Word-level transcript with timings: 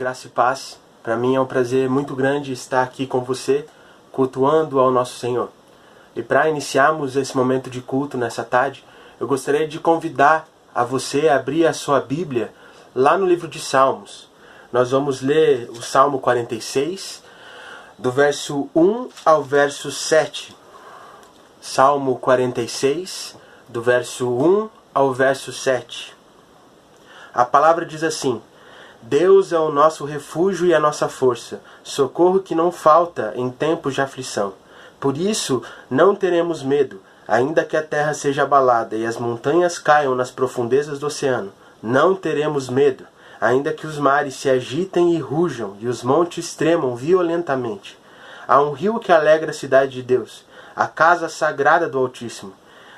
Graça 0.00 0.28
e 0.28 0.30
paz. 0.30 0.78
Para 1.02 1.14
mim 1.14 1.34
é 1.34 1.40
um 1.42 1.44
prazer 1.44 1.86
muito 1.90 2.16
grande 2.16 2.54
estar 2.54 2.82
aqui 2.82 3.06
com 3.06 3.20
você, 3.20 3.66
cultuando 4.10 4.80
ao 4.80 4.90
nosso 4.90 5.18
Senhor. 5.18 5.50
E 6.16 6.22
para 6.22 6.48
iniciarmos 6.48 7.16
esse 7.16 7.36
momento 7.36 7.68
de 7.68 7.82
culto 7.82 8.16
nessa 8.16 8.42
tarde, 8.42 8.82
eu 9.20 9.26
gostaria 9.26 9.68
de 9.68 9.78
convidar 9.78 10.48
a 10.74 10.84
você 10.84 11.28
a 11.28 11.36
abrir 11.36 11.66
a 11.66 11.74
sua 11.74 12.00
Bíblia 12.00 12.50
lá 12.94 13.18
no 13.18 13.26
livro 13.26 13.46
de 13.46 13.58
Salmos. 13.58 14.26
Nós 14.72 14.90
vamos 14.90 15.20
ler 15.20 15.68
o 15.68 15.82
Salmo 15.82 16.18
46, 16.18 17.22
do 17.98 18.10
verso 18.10 18.70
1 18.74 19.10
ao 19.22 19.42
verso 19.42 19.90
7. 19.90 20.56
Salmo 21.60 22.16
46, 22.16 23.36
do 23.68 23.82
verso 23.82 24.30
1 24.30 24.70
ao 24.94 25.12
verso 25.12 25.52
7. 25.52 26.16
A 27.34 27.44
palavra 27.44 27.84
diz 27.84 28.02
assim: 28.02 28.40
Deus 29.02 29.50
é 29.50 29.58
o 29.58 29.72
nosso 29.72 30.04
refúgio 30.04 30.66
e 30.66 30.74
a 30.74 30.78
nossa 30.78 31.08
força, 31.08 31.62
socorro 31.82 32.40
que 32.40 32.54
não 32.54 32.70
falta 32.70 33.32
em 33.34 33.48
tempos 33.48 33.94
de 33.94 34.02
aflição. 34.02 34.52
Por 35.00 35.16
isso 35.16 35.62
não 35.88 36.14
teremos 36.14 36.62
medo, 36.62 37.00
ainda 37.26 37.64
que 37.64 37.78
a 37.78 37.82
terra 37.82 38.12
seja 38.12 38.42
abalada 38.42 38.96
e 38.96 39.06
as 39.06 39.16
montanhas 39.16 39.78
caiam 39.78 40.14
nas 40.14 40.30
profundezas 40.30 40.98
do 40.98 41.06
oceano. 41.06 41.50
Não 41.82 42.14
teremos 42.14 42.68
medo, 42.68 43.06
ainda 43.40 43.72
que 43.72 43.86
os 43.86 43.96
mares 43.98 44.34
se 44.34 44.50
agitem 44.50 45.14
e 45.14 45.18
rujam 45.18 45.78
e 45.80 45.88
os 45.88 46.02
montes 46.02 46.54
tremam 46.54 46.94
violentamente. 46.94 47.98
Há 48.46 48.60
um 48.60 48.72
rio 48.72 48.98
que 48.98 49.10
alegra 49.10 49.50
a 49.50 49.54
cidade 49.54 49.92
de 49.92 50.02
Deus, 50.02 50.44
a 50.76 50.86
casa 50.86 51.26
sagrada 51.30 51.88
do 51.88 51.98
Altíssimo. 51.98 52.52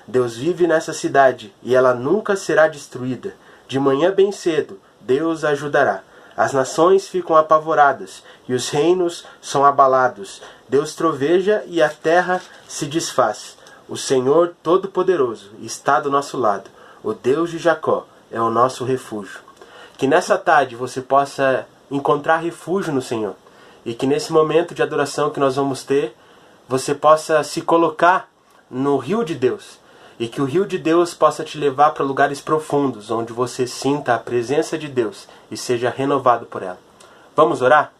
Deus 0.08 0.36
vive 0.36 0.66
nessa 0.66 0.92
cidade 0.92 1.54
e 1.62 1.76
ela 1.76 1.94
nunca 1.94 2.34
será 2.34 2.66
destruída. 2.66 3.34
De 3.68 3.78
manhã 3.78 4.10
bem 4.10 4.32
cedo, 4.32 4.80
Deus 5.06 5.44
ajudará. 5.44 6.02
As 6.36 6.52
nações 6.52 7.08
ficam 7.08 7.36
apavoradas 7.36 8.22
e 8.48 8.54
os 8.54 8.70
reinos 8.70 9.24
são 9.40 9.64
abalados. 9.64 10.40
Deus 10.68 10.94
troveja 10.94 11.62
e 11.66 11.82
a 11.82 11.88
terra 11.88 12.40
se 12.66 12.86
desfaz. 12.86 13.56
O 13.88 13.96
Senhor 13.96 14.54
Todo-Poderoso 14.62 15.50
está 15.60 16.00
do 16.00 16.10
nosso 16.10 16.38
lado. 16.38 16.70
O 17.02 17.12
Deus 17.12 17.50
de 17.50 17.58
Jacó 17.58 18.06
é 18.30 18.40
o 18.40 18.50
nosso 18.50 18.84
refúgio. 18.84 19.40
Que 19.98 20.06
nessa 20.06 20.38
tarde 20.38 20.74
você 20.74 21.02
possa 21.02 21.66
encontrar 21.90 22.38
refúgio 22.38 22.92
no 22.92 23.02
Senhor 23.02 23.34
e 23.84 23.92
que 23.92 24.06
nesse 24.06 24.32
momento 24.32 24.74
de 24.74 24.82
adoração 24.82 25.30
que 25.30 25.40
nós 25.40 25.56
vamos 25.56 25.82
ter, 25.82 26.16
você 26.68 26.94
possa 26.94 27.42
se 27.42 27.60
colocar 27.60 28.28
no 28.70 28.96
rio 28.96 29.24
de 29.24 29.34
Deus 29.34 29.81
e 30.22 30.28
que 30.28 30.40
o 30.40 30.44
rio 30.44 30.64
de 30.64 30.78
Deus 30.78 31.14
possa 31.14 31.42
te 31.42 31.58
levar 31.58 31.90
para 31.90 32.04
lugares 32.04 32.40
profundos, 32.40 33.10
onde 33.10 33.32
você 33.32 33.66
sinta 33.66 34.14
a 34.14 34.18
presença 34.20 34.78
de 34.78 34.86
Deus 34.86 35.26
e 35.50 35.56
seja 35.56 35.90
renovado 35.90 36.46
por 36.46 36.62
ela. 36.62 36.78
Vamos 37.34 37.60
orar? 37.60 37.92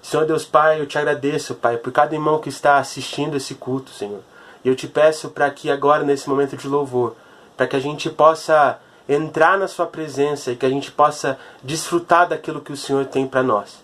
Senhor 0.00 0.24
Deus 0.24 0.46
Pai, 0.46 0.80
eu 0.80 0.86
te 0.86 0.96
agradeço, 0.96 1.54
Pai, 1.56 1.76
por 1.76 1.92
cada 1.92 2.14
irmão 2.14 2.38
que 2.38 2.48
está 2.48 2.78
assistindo 2.78 3.36
esse 3.36 3.54
culto, 3.54 3.90
Senhor. 3.90 4.22
E 4.64 4.68
eu 4.70 4.74
te 4.74 4.88
peço 4.88 5.28
para 5.28 5.50
que 5.50 5.70
agora, 5.70 6.04
nesse 6.04 6.26
momento 6.26 6.56
de 6.56 6.66
louvor, 6.66 7.14
para 7.54 7.66
que 7.66 7.76
a 7.76 7.80
gente 7.80 8.08
possa 8.08 8.78
entrar 9.06 9.58
na 9.58 9.68
Sua 9.68 9.84
presença 9.84 10.50
e 10.50 10.56
que 10.56 10.64
a 10.64 10.70
gente 10.70 10.90
possa 10.90 11.38
desfrutar 11.62 12.30
daquilo 12.30 12.62
que 12.62 12.72
o 12.72 12.78
Senhor 12.78 13.04
tem 13.04 13.26
para 13.26 13.42
nós. 13.42 13.76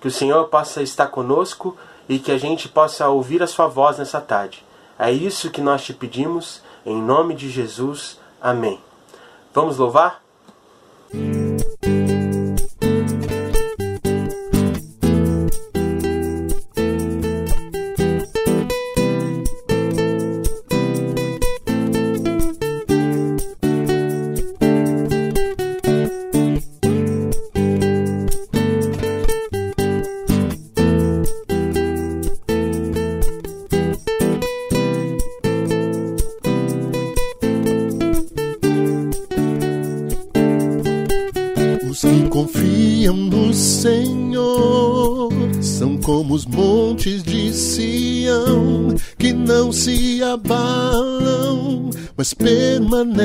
Que 0.00 0.06
o 0.06 0.12
Senhor 0.12 0.46
possa 0.46 0.80
estar 0.80 1.08
conosco 1.08 1.76
e 2.08 2.20
que 2.20 2.30
a 2.30 2.38
gente 2.38 2.68
possa 2.68 3.08
ouvir 3.08 3.42
a 3.42 3.48
Sua 3.48 3.66
voz 3.66 3.98
nessa 3.98 4.20
tarde. 4.20 4.64
É 4.96 5.10
isso 5.10 5.50
que 5.50 5.60
nós 5.60 5.82
te 5.82 5.92
pedimos 5.92 6.62
em 6.84 7.00
nome 7.00 7.34
de 7.34 7.48
Jesus, 7.48 8.18
amém. 8.40 8.80
Vamos 9.54 9.78
louvar? 9.78 10.22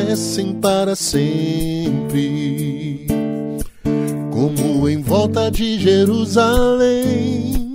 Permanecem 0.07 0.53
para 0.55 0.95
sempre. 0.95 2.07
Como 4.31 4.87
em 4.87 5.01
volta 5.01 5.51
de 5.51 5.77
Jerusalém 5.79 7.67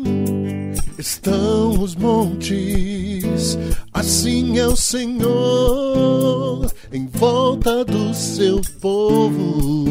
estão 0.99 1.83
os 1.83 1.95
montes, 1.95 3.59
assim 3.93 4.59
é 4.59 4.67
o 4.67 4.77
Senhor 4.77 6.71
em 6.93 7.07
volta 7.07 7.85
do 7.85 8.15
seu 8.15 8.63
povo. 8.81 9.91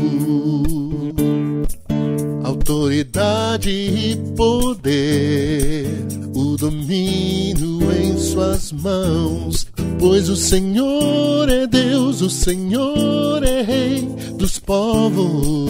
Autoridade 2.44 3.70
e 3.70 4.16
poder, 4.36 5.88
o 6.34 6.58
domínio 6.58 7.92
em 7.92 8.18
suas 8.18 8.72
mãos 8.72 9.71
Pois 10.02 10.30
o 10.30 10.36
Senhor 10.36 11.48
é 11.48 11.68
Deus, 11.68 12.22
o 12.22 12.30
Senhor 12.30 13.44
é 13.44 13.62
Rei 13.62 14.10
dos 14.36 14.58
povos. 14.58 15.70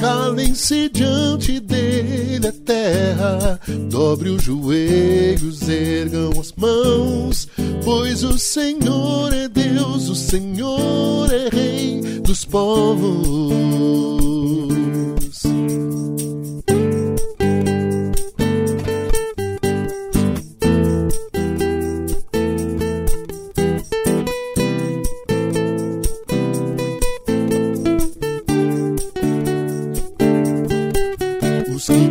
Calem-se 0.00 0.88
diante 0.88 1.60
dele 1.60 2.46
a 2.46 2.52
terra, 2.64 3.60
dobre 3.90 4.30
os 4.30 4.42
joelhos, 4.42 5.68
ergam 5.68 6.30
as 6.40 6.50
mãos. 6.56 7.46
Pois 7.84 8.24
o 8.24 8.38
Senhor 8.38 9.30
é 9.34 9.46
Deus, 9.46 10.08
o 10.08 10.14
Senhor 10.14 11.30
é 11.30 11.50
Rei 11.54 12.00
dos 12.22 12.42
povos. 12.46 13.18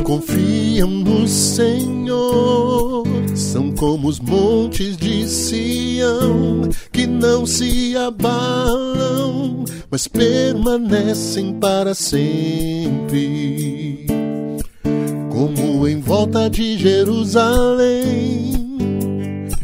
Confiam 0.04 0.90
no 0.90 1.28
Senhor 1.28 3.04
são 3.36 3.72
como 3.72 4.08
os 4.08 4.20
montes 4.20 4.98
de 4.98 5.28
Sião 5.28 6.62
que 6.92 7.06
não 7.06 7.46
se 7.46 7.96
abalam, 7.96 9.64
mas 9.92 10.08
permanecem 10.08 11.54
para 11.60 11.94
sempre. 11.94 14.08
Como 15.30 15.88
em 15.88 16.00
volta 16.00 16.50
de 16.50 16.76
Jerusalém 16.78 18.58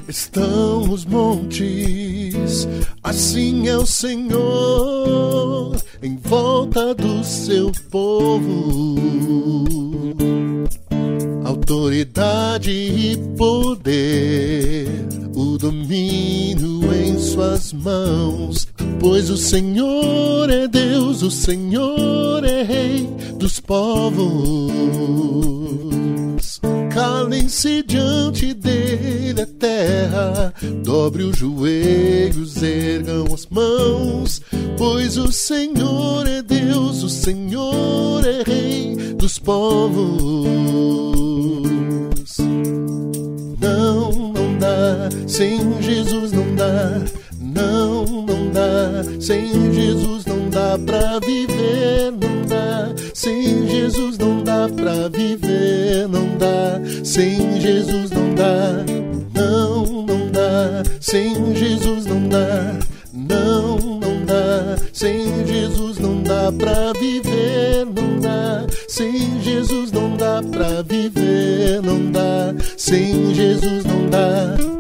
estão 0.08 0.92
os 0.92 1.06
montes, 1.06 2.68
assim 3.02 3.68
é 3.68 3.78
o 3.78 3.88
Senhor 3.88 5.76
em 6.04 6.16
volta 6.18 6.94
do 6.94 7.24
seu 7.24 7.72
povo 7.90 9.93
autoridade 11.84 12.72
e 12.72 13.18
poder, 13.38 14.88
o 15.36 15.58
domínio 15.58 16.94
em 16.94 17.20
suas 17.20 17.74
mãos. 17.74 18.70
Pois 19.02 19.30
o 19.30 19.36
Senhor 19.36 20.50
é 20.50 20.66
Deus, 20.66 21.22
o 21.22 21.30
Senhor 21.30 22.46
é 22.46 22.64
Rei 22.64 23.06
dos 23.38 23.60
povos. 23.60 24.72
Calem-se 26.94 27.84
diante 27.84 28.54
dele 28.54 29.42
a 29.42 29.46
terra, 29.46 30.54
dobre 30.86 31.24
os 31.24 31.38
joelhos, 31.38 32.64
ergam 32.64 33.26
as 33.34 33.46
mãos. 33.48 34.42
Pois 34.78 35.18
o 35.18 35.34
Senhor 35.34 36.26
é 36.28 36.42
Deus, 36.42 37.04
o 37.04 37.10
Senhor 37.10 38.26
é 38.26 38.42
Rei 38.50 38.96
dos 39.18 39.38
povos. 39.38 40.54
Sem 45.28 45.82
Jesus 45.82 46.32
não 46.32 46.56
dá, 46.56 47.02
não, 47.40 48.06
não 48.06 48.50
dá. 48.52 49.04
Sem 49.20 49.74
Jesus 49.74 50.26
não 50.26 50.50
dá 50.50 50.78
pra 50.86 51.20
viver, 51.20 52.12
não 52.12 52.46
dá. 52.48 52.94
Sem 53.14 53.68
Jesus 53.68 54.18
não 54.18 54.44
dá 54.44 54.68
pra 54.70 55.08
viver, 55.10 56.08
não 56.08 56.38
dá. 56.38 56.80
Sem 57.04 57.60
Jesus 57.62 58.12
não 58.12 58.36
dá. 58.36 58.86
Não, 59.34 59.86
não 59.86 60.30
dá. 60.32 60.84
Sem 61.00 61.56
Jesus 61.56 62.06
não 62.06 62.28
dá. 62.28 62.80
Não, 63.14 63.78
não 63.78 64.26
dá. 64.26 64.78
Sem 64.92 65.46
Jesus 65.46 66.00
não 66.00 66.22
dá 66.22 66.52
pra 66.52 66.94
viver, 67.00 67.86
não 67.86 68.20
dá. 68.20 68.66
Sem 68.88 69.42
Jesus 69.42 69.92
não 69.92 70.16
dá 70.18 70.42
pra 70.42 70.82
viver, 70.82 71.82
não 71.82 72.12
dá. 72.12 72.54
Sem 72.78 73.34
Jesus 73.34 73.86
não 73.86 74.10
dá. 74.10 74.73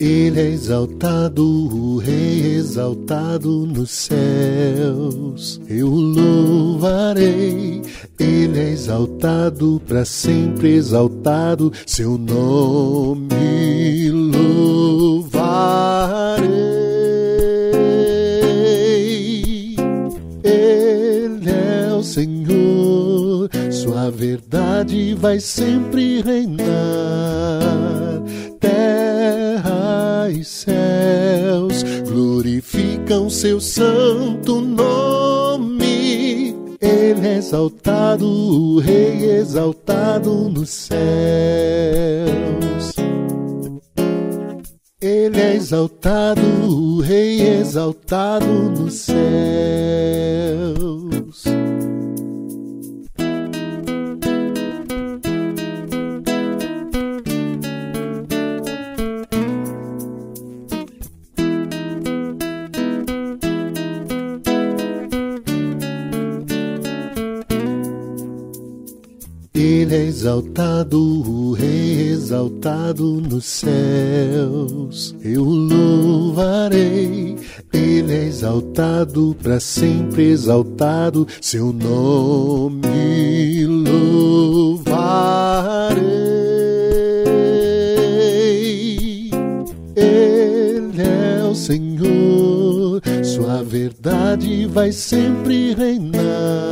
Ele 0.00 0.40
é 0.40 0.48
exaltado, 0.48 1.44
o 1.44 1.98
Rei 1.98 2.54
exaltado 2.56 3.66
nos 3.66 3.90
céus. 3.90 5.60
Eu 5.68 5.88
o 5.88 6.00
louvarei. 6.00 7.82
Ele 8.18 8.58
é 8.58 8.70
exaltado, 8.70 9.78
para 9.86 10.06
sempre 10.06 10.72
exaltado. 10.72 11.70
Seu 11.84 12.16
nome 12.16 14.10
louvarei. 14.10 15.36
Ele 20.42 21.50
é 21.50 21.92
o 21.92 22.02
Senhor. 22.02 23.50
Sua 23.70 24.10
verdade 24.10 25.14
vai 25.14 25.38
sempre 25.38 26.22
reinar. 26.22 28.09
Glorificam 33.10 33.28
seu 33.28 33.60
santo 33.60 34.60
nome. 34.60 36.54
Ele 36.80 37.26
é 37.26 37.36
exaltado, 37.36 38.24
o 38.26 38.78
Rei 38.78 39.38
exaltado 39.38 40.48
nos 40.48 40.70
céus. 40.70 41.00
Ele 45.00 45.40
é 45.40 45.56
exaltado, 45.56 46.40
o 46.42 47.00
Rei 47.00 47.40
exaltado 47.40 48.46
nos 48.46 48.94
céus. 48.94 49.20
Exaltado, 70.50 70.98
o 70.98 71.52
Rei 71.52 72.08
exaltado 72.10 73.20
nos 73.20 73.44
céus. 73.44 75.14
Eu 75.22 75.44
louvarei. 75.44 77.36
Ele 77.72 78.12
é 78.12 78.24
exaltado, 78.24 79.36
para 79.40 79.60
sempre 79.60 80.24
exaltado. 80.24 81.26
Seu 81.40 81.72
nome 81.72 83.64
louvarei. 83.66 84.90
Ele 89.94 91.02
é 91.02 91.44
o 91.48 91.54
Senhor. 91.54 93.00
Sua 93.22 93.62
verdade 93.62 94.66
vai 94.66 94.90
sempre 94.90 95.74
reinar. 95.74 96.69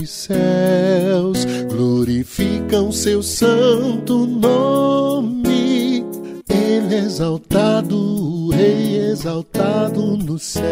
E 0.00 0.06
céus 0.06 1.44
glorificam 1.68 2.90
seu 2.90 3.22
santo 3.22 4.26
nome. 4.26 6.02
Ele 6.48 6.94
é 6.94 6.98
exaltado, 7.00 7.94
o 7.98 8.48
Rei 8.48 8.96
exaltado 9.10 10.16
nos 10.16 10.42
céus. 10.42 10.64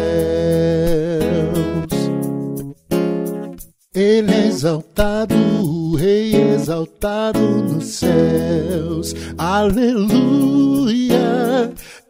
Ele 3.93 4.31
é 4.31 4.47
exaltado, 4.47 5.35
o 5.35 5.95
Rei 5.95 6.33
exaltado 6.33 7.39
nos 7.39 7.85
céus. 7.85 9.13
Aleluia! 9.37 11.19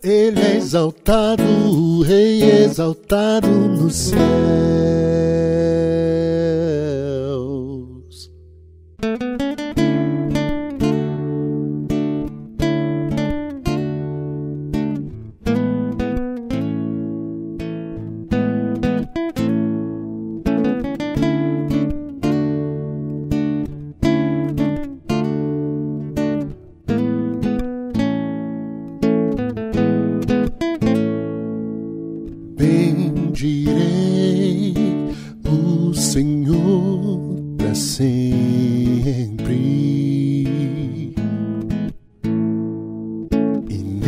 Ele 0.02 0.40
é 0.40 0.56
exaltado, 0.56 1.44
o 1.44 2.02
Rei 2.02 2.44
exaltado 2.44 3.50
nos 3.50 3.94
céus. 3.94 4.80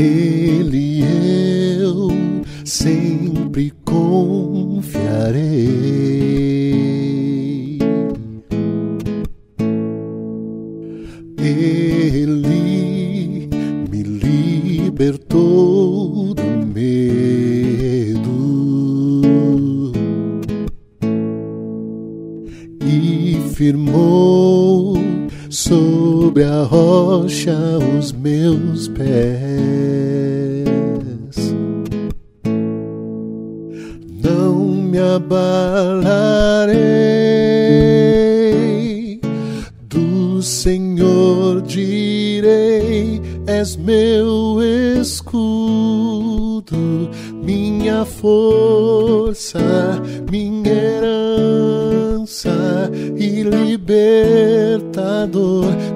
Nele 0.01 1.03
eu 1.79 2.09
sempre 2.65 3.71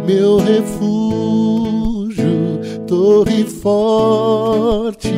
meu 0.05 0.37
refúgio, 0.37 2.25
torre 2.87 3.43
forte 3.43 5.13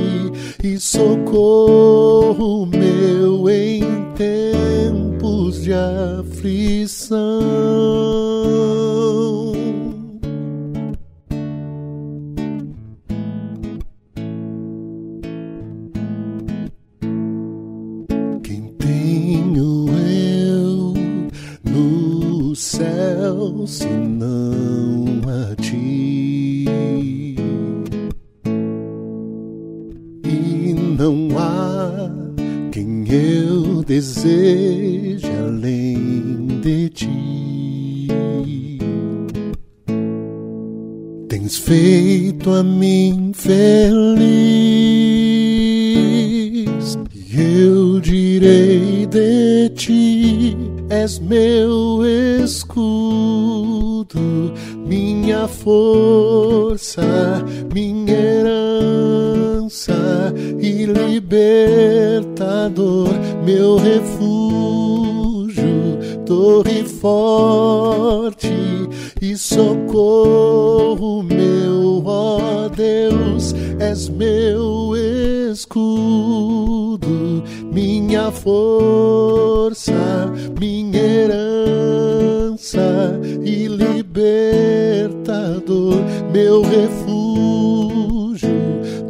e 0.63 0.79
socorro 0.79 2.65
meu 2.65 3.49
em 3.49 3.81
tempos 4.15 5.61
de 5.63 5.73
aflição. 5.73 7.17
És 50.89 51.19
meu 51.19 52.01
escudo, 52.43 54.19
minha 54.85 55.47
força, 55.47 57.03
minha 57.73 58.13
herança 58.15 59.93
e 60.59 60.85
libertador, 60.85 62.29
meu 63.43 63.75
refúgio, 63.77 65.65
torre 66.25 66.83
forte 66.83 68.53
e 69.21 69.35
socorro 69.35 71.21
meu, 71.23 72.01
ó 72.05 72.69
Deus, 72.69 73.53
és 73.79 74.07
meu 74.07 74.66
força, 78.31 79.93
minha 80.59 80.99
herança 80.99 82.79
e 83.43 83.67
libertador, 83.67 85.17
meu 86.31 86.61
refúgio, 86.61 88.49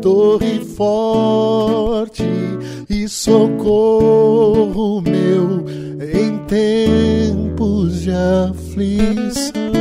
torre 0.01 0.59
forte 0.75 2.23
e 2.89 3.07
socorro 3.07 5.01
meu 5.01 5.65
em 6.01 6.37
tempos 6.45 8.01
de 8.01 8.11
aflição. 8.11 9.76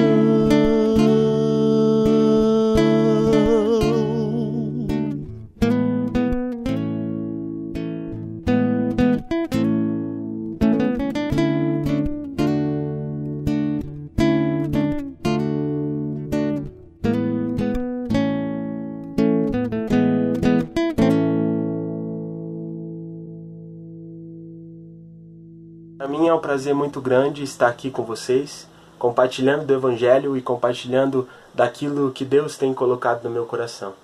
Um 26.36 26.40
prazer 26.40 26.74
muito 26.74 27.00
grande 27.00 27.42
estar 27.42 27.66
aqui 27.66 27.90
com 27.90 28.02
vocês, 28.02 28.68
compartilhando 28.98 29.64
do 29.64 29.72
Evangelho 29.72 30.36
e 30.36 30.42
compartilhando 30.42 31.26
daquilo 31.54 32.12
que 32.12 32.24
Deus 32.24 32.58
tem 32.58 32.74
colocado 32.74 33.24
no 33.24 33.30
meu 33.30 33.46
coração. 33.46 33.94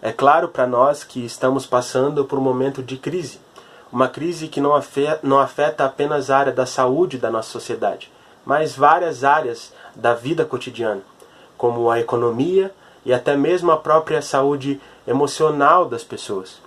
É 0.00 0.12
claro 0.12 0.48
para 0.48 0.66
nós 0.66 1.02
que 1.02 1.24
estamos 1.24 1.66
passando 1.66 2.24
por 2.24 2.38
um 2.38 2.42
momento 2.42 2.82
de 2.82 2.96
crise, 2.96 3.40
uma 3.92 4.08
crise 4.08 4.46
que 4.46 4.60
não 4.60 4.74
afeta, 4.74 5.20
não 5.22 5.38
afeta 5.38 5.84
apenas 5.84 6.30
a 6.30 6.38
área 6.38 6.52
da 6.52 6.66
saúde 6.66 7.18
da 7.18 7.30
nossa 7.30 7.50
sociedade, 7.50 8.12
mas 8.46 8.76
várias 8.76 9.24
áreas 9.24 9.72
da 9.94 10.14
vida 10.14 10.44
cotidiana, 10.44 11.02
como 11.56 11.90
a 11.90 11.98
economia 11.98 12.72
e 13.04 13.12
até 13.12 13.36
mesmo 13.36 13.72
a 13.72 13.76
própria 13.76 14.22
saúde 14.22 14.80
emocional 15.06 15.84
das 15.86 16.04
pessoas. 16.04 16.60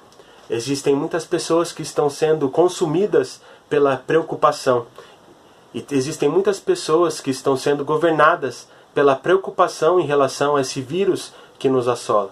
Existem 0.50 0.94
muitas 0.94 1.26
pessoas 1.26 1.72
que 1.72 1.82
estão 1.82 2.10
sendo 2.10 2.50
consumidas 2.50 3.42
pela 3.70 3.98
preocupação. 3.98 4.88
E 5.74 5.86
existem 5.92 6.30
muitas 6.30 6.60
pessoas 6.60 7.20
que 7.20 7.30
estão 7.30 7.58
sendo 7.58 7.84
governadas 7.84 8.68
pela 8.94 9.16
preocupação 9.16 10.00
em 10.00 10.06
relação 10.06 10.56
a 10.56 10.62
esse 10.62 10.82
vírus 10.82 11.34
que 11.60 11.68
nos 11.68 11.88
assola. 11.88 12.32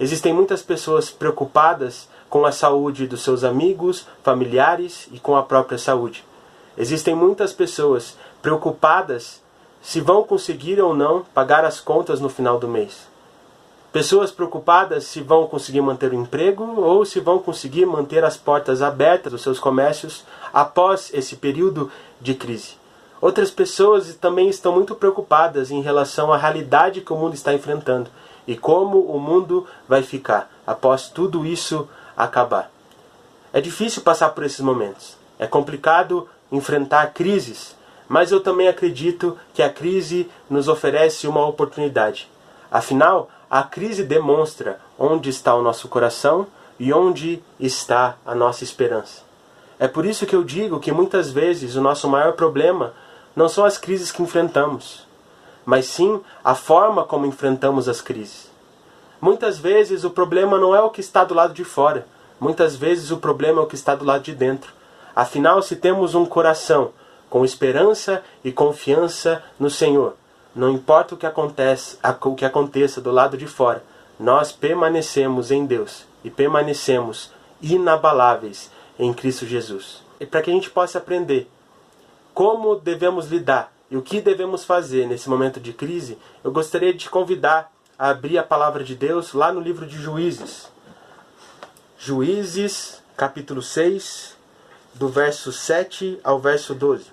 Existem 0.00 0.32
muitas 0.32 0.62
pessoas 0.62 1.10
preocupadas 1.10 2.08
com 2.28 2.44
a 2.44 2.52
saúde 2.52 3.06
dos 3.06 3.22
seus 3.22 3.44
amigos, 3.44 4.06
familiares 4.22 5.08
e 5.12 5.18
com 5.18 5.36
a 5.36 5.42
própria 5.42 5.78
saúde. 5.78 6.24
Existem 6.76 7.14
muitas 7.14 7.52
pessoas 7.52 8.16
preocupadas 8.42 9.42
se 9.80 10.00
vão 10.00 10.22
conseguir 10.22 10.80
ou 10.80 10.94
não 10.94 11.24
pagar 11.34 11.64
as 11.64 11.80
contas 11.80 12.20
no 12.20 12.28
final 12.28 12.58
do 12.58 12.68
mês. 12.68 13.06
Pessoas 13.92 14.30
preocupadas 14.30 15.04
se 15.04 15.22
vão 15.22 15.46
conseguir 15.46 15.80
manter 15.80 16.10
o 16.10 16.14
emprego 16.14 16.78
ou 16.78 17.06
se 17.06 17.20
vão 17.20 17.38
conseguir 17.38 17.86
manter 17.86 18.22
as 18.22 18.36
portas 18.36 18.82
abertas 18.82 19.32
dos 19.32 19.42
seus 19.42 19.58
comércios 19.58 20.24
após 20.52 21.10
esse 21.14 21.36
período 21.36 21.90
de 22.20 22.34
crise. 22.34 22.76
Outras 23.20 23.50
pessoas 23.50 24.14
também 24.14 24.48
estão 24.48 24.72
muito 24.72 24.94
preocupadas 24.94 25.70
em 25.70 25.80
relação 25.80 26.32
à 26.32 26.36
realidade 26.36 27.00
que 27.00 27.12
o 27.12 27.16
mundo 27.16 27.34
está 27.34 27.54
enfrentando 27.54 28.10
e 28.46 28.56
como 28.56 29.00
o 29.00 29.18
mundo 29.18 29.66
vai 29.88 30.02
ficar 30.02 30.50
após 30.66 31.08
tudo 31.08 31.46
isso 31.46 31.88
acabar. 32.16 32.70
É 33.52 33.60
difícil 33.60 34.02
passar 34.02 34.28
por 34.30 34.44
esses 34.44 34.60
momentos. 34.60 35.16
É 35.38 35.46
complicado 35.46 36.28
enfrentar 36.52 37.14
crises, 37.14 37.74
mas 38.06 38.30
eu 38.30 38.40
também 38.40 38.68
acredito 38.68 39.36
que 39.54 39.62
a 39.62 39.70
crise 39.70 40.30
nos 40.48 40.68
oferece 40.68 41.26
uma 41.26 41.46
oportunidade. 41.46 42.28
Afinal, 42.70 43.30
a 43.50 43.62
crise 43.62 44.04
demonstra 44.04 44.80
onde 44.98 45.30
está 45.30 45.54
o 45.54 45.62
nosso 45.62 45.88
coração 45.88 46.46
e 46.78 46.92
onde 46.92 47.42
está 47.58 48.16
a 48.24 48.34
nossa 48.34 48.62
esperança. 48.62 49.22
É 49.78 49.88
por 49.88 50.04
isso 50.04 50.26
que 50.26 50.36
eu 50.36 50.44
digo 50.44 50.80
que 50.80 50.92
muitas 50.92 51.30
vezes 51.30 51.76
o 51.76 51.80
nosso 51.80 52.08
maior 52.08 52.32
problema 52.32 52.92
não 53.34 53.48
são 53.48 53.64
as 53.64 53.78
crises 53.78 54.12
que 54.12 54.22
enfrentamos, 54.22 55.06
mas 55.64 55.86
sim 55.86 56.20
a 56.42 56.54
forma 56.54 57.04
como 57.04 57.26
enfrentamos 57.26 57.88
as 57.88 58.00
crises. 58.00 58.50
Muitas 59.20 59.58
vezes 59.58 60.04
o 60.04 60.10
problema 60.10 60.58
não 60.58 60.74
é 60.74 60.80
o 60.80 60.90
que 60.90 61.00
está 61.00 61.24
do 61.24 61.34
lado 61.34 61.54
de 61.54 61.64
fora, 61.64 62.06
muitas 62.40 62.76
vezes 62.76 63.10
o 63.10 63.16
problema 63.16 63.60
é 63.60 63.64
o 63.64 63.66
que 63.66 63.74
está 63.74 63.94
do 63.94 64.04
lado 64.04 64.22
de 64.22 64.34
dentro. 64.34 64.72
Afinal, 65.14 65.62
se 65.62 65.76
temos 65.76 66.14
um 66.14 66.26
coração 66.26 66.90
com 67.30 67.44
esperança 67.44 68.22
e 68.44 68.52
confiança 68.52 69.42
no 69.58 69.70
Senhor, 69.70 70.14
não 70.54 70.70
importa 70.70 71.14
o 71.14 71.18
que, 71.18 71.26
acontece, 71.26 71.98
o 72.22 72.34
que 72.34 72.44
aconteça 72.44 73.00
do 73.00 73.10
lado 73.10 73.36
de 73.36 73.46
fora, 73.46 73.82
nós 74.18 74.50
permanecemos 74.50 75.50
em 75.50 75.64
Deus 75.64 76.04
e 76.24 76.30
permanecemos 76.30 77.32
inabaláveis 77.62 78.70
em 78.98 79.12
Cristo 79.12 79.46
Jesus. 79.46 80.02
E 80.18 80.26
para 80.26 80.42
que 80.42 80.50
a 80.50 80.54
gente 80.54 80.70
possa 80.70 80.98
aprender 80.98 81.48
como 82.34 82.76
devemos 82.76 83.26
lidar 83.26 83.72
e 83.90 83.96
o 83.96 84.02
que 84.02 84.20
devemos 84.20 84.64
fazer 84.64 85.06
nesse 85.06 85.28
momento 85.28 85.58
de 85.58 85.72
crise, 85.72 86.18
eu 86.44 86.52
gostaria 86.52 86.92
de 86.92 87.00
te 87.00 87.10
convidar 87.10 87.72
a 87.98 88.10
abrir 88.10 88.38
a 88.38 88.44
palavra 88.44 88.84
de 88.84 88.94
Deus 88.94 89.32
lá 89.32 89.52
no 89.52 89.60
livro 89.60 89.86
de 89.86 89.96
Juízes. 89.96 90.70
Juízes, 91.98 93.02
capítulo 93.16 93.60
6, 93.60 94.36
do 94.94 95.08
verso 95.08 95.52
7 95.52 96.20
ao 96.22 96.38
verso 96.38 96.74
12. 96.74 97.06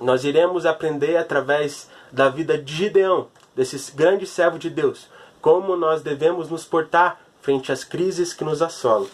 Nós 0.00 0.24
iremos 0.24 0.64
aprender 0.64 1.18
através 1.18 1.89
da 2.12 2.28
vida 2.28 2.58
de 2.58 2.74
Gideão, 2.74 3.28
desse 3.54 3.92
grande 3.92 4.26
servo 4.26 4.58
de 4.58 4.70
Deus, 4.70 5.08
como 5.40 5.76
nós 5.76 6.02
devemos 6.02 6.50
nos 6.50 6.64
portar 6.64 7.20
frente 7.40 7.72
às 7.72 7.84
crises 7.84 8.32
que 8.32 8.44
nos 8.44 8.62
assolam. 8.62 9.08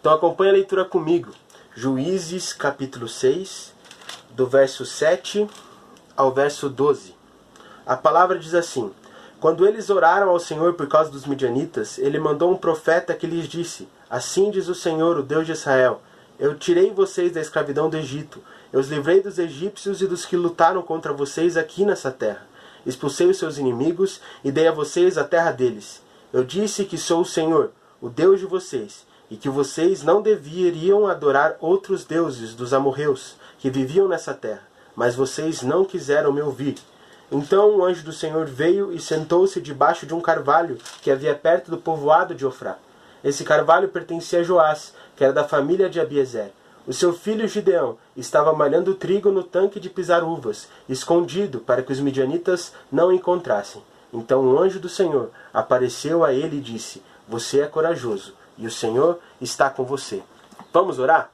Então 0.00 0.12
acompanhe 0.12 0.50
a 0.50 0.54
leitura 0.54 0.84
comigo. 0.84 1.30
Juízes 1.74 2.52
capítulo 2.52 3.08
6, 3.08 3.74
do 4.30 4.46
verso 4.46 4.84
7 4.84 5.46
ao 6.16 6.32
verso 6.32 6.68
12. 6.68 7.14
A 7.86 7.96
palavra 7.96 8.38
diz 8.38 8.54
assim: 8.54 8.90
Quando 9.40 9.66
eles 9.66 9.90
oraram 9.90 10.30
ao 10.30 10.40
Senhor 10.40 10.74
por 10.74 10.86
causa 10.86 11.10
dos 11.10 11.26
midianitas, 11.26 11.98
ele 11.98 12.18
mandou 12.18 12.50
um 12.50 12.56
profeta 12.56 13.14
que 13.14 13.26
lhes 13.26 13.48
disse: 13.48 13.88
Assim 14.08 14.50
diz 14.50 14.68
o 14.68 14.74
Senhor, 14.74 15.18
o 15.18 15.22
Deus 15.22 15.46
de 15.46 15.52
Israel: 15.52 16.00
Eu 16.38 16.58
tirei 16.58 16.90
vocês 16.90 17.32
da 17.32 17.40
escravidão 17.40 17.90
do 17.90 17.96
Egito 17.96 18.40
eu 18.72 18.78
os 18.78 18.88
livrei 18.88 19.20
dos 19.20 19.38
egípcios 19.38 20.00
e 20.00 20.06
dos 20.06 20.24
que 20.24 20.36
lutaram 20.36 20.82
contra 20.82 21.12
vocês 21.12 21.56
aqui 21.56 21.84
nessa 21.84 22.10
terra. 22.10 22.46
Expulsei 22.86 23.26
os 23.26 23.38
seus 23.38 23.58
inimigos 23.58 24.20
e 24.44 24.50
dei 24.50 24.68
a 24.68 24.72
vocês 24.72 25.18
a 25.18 25.24
terra 25.24 25.50
deles. 25.50 26.02
Eu 26.32 26.44
disse 26.44 26.84
que 26.84 26.96
sou 26.96 27.22
o 27.22 27.26
Senhor, 27.26 27.72
o 28.00 28.08
Deus 28.08 28.38
de 28.38 28.46
vocês, 28.46 29.04
e 29.30 29.36
que 29.36 29.48
vocês 29.48 30.02
não 30.02 30.22
deveriam 30.22 31.06
adorar 31.06 31.56
outros 31.60 32.04
deuses 32.04 32.54
dos 32.54 32.72
amorreus 32.72 33.36
que 33.58 33.70
viviam 33.70 34.08
nessa 34.08 34.32
terra, 34.32 34.62
mas 34.94 35.14
vocês 35.14 35.62
não 35.62 35.84
quiseram 35.84 36.32
me 36.32 36.40
ouvir. 36.40 36.76
Então 37.30 37.76
o 37.76 37.84
anjo 37.84 38.04
do 38.04 38.12
Senhor 38.12 38.46
veio 38.46 38.92
e 38.92 38.98
sentou-se 38.98 39.60
debaixo 39.60 40.06
de 40.06 40.14
um 40.14 40.20
carvalho 40.20 40.78
que 41.02 41.10
havia 41.10 41.34
perto 41.34 41.70
do 41.70 41.78
povoado 41.78 42.34
de 42.34 42.46
Ofrá. 42.46 42.78
Esse 43.22 43.44
carvalho 43.44 43.88
pertencia 43.88 44.40
a 44.40 44.42
Joás, 44.42 44.94
que 45.14 45.22
era 45.22 45.32
da 45.32 45.44
família 45.44 45.90
de 45.90 46.00
Abiezer. 46.00 46.52
O 46.90 46.92
seu 46.92 47.12
filho 47.12 47.46
Gideão 47.46 47.96
estava 48.16 48.52
malhando 48.52 48.96
trigo 48.96 49.30
no 49.30 49.44
tanque 49.44 49.78
de 49.78 49.88
pisar 49.88 50.24
uvas, 50.24 50.66
escondido 50.88 51.60
para 51.60 51.84
que 51.84 51.92
os 51.92 52.00
midianitas 52.00 52.72
não 52.90 53.10
o 53.10 53.12
encontrassem. 53.12 53.80
Então 54.12 54.44
o 54.44 54.58
anjo 54.58 54.80
do 54.80 54.88
Senhor 54.88 55.30
apareceu 55.54 56.24
a 56.24 56.32
ele 56.34 56.56
e 56.56 56.60
disse: 56.60 57.00
Você 57.28 57.60
é 57.60 57.68
corajoso, 57.68 58.34
e 58.58 58.66
o 58.66 58.70
Senhor 58.72 59.20
está 59.40 59.70
com 59.70 59.84
você. 59.84 60.20
Vamos 60.72 60.98
orar? 60.98 61.30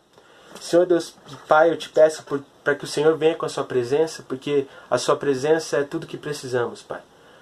Senhor 0.60 0.84
Deus 0.84 1.14
Pai, 1.48 1.70
eu 1.70 1.78
te 1.78 1.88
peço 1.88 2.22
para 2.62 2.74
que 2.74 2.84
o 2.84 2.86
Senhor 2.86 3.16
venha 3.16 3.34
com 3.34 3.46
a 3.46 3.48
sua 3.48 3.64
presença, 3.64 4.22
porque 4.28 4.66
a 4.90 4.98
sua 4.98 5.16
presença 5.16 5.78
é 5.78 5.84
tudo 5.84 6.06
que 6.06 6.18
precisamos, 6.18 6.82
Pai. 6.82 7.00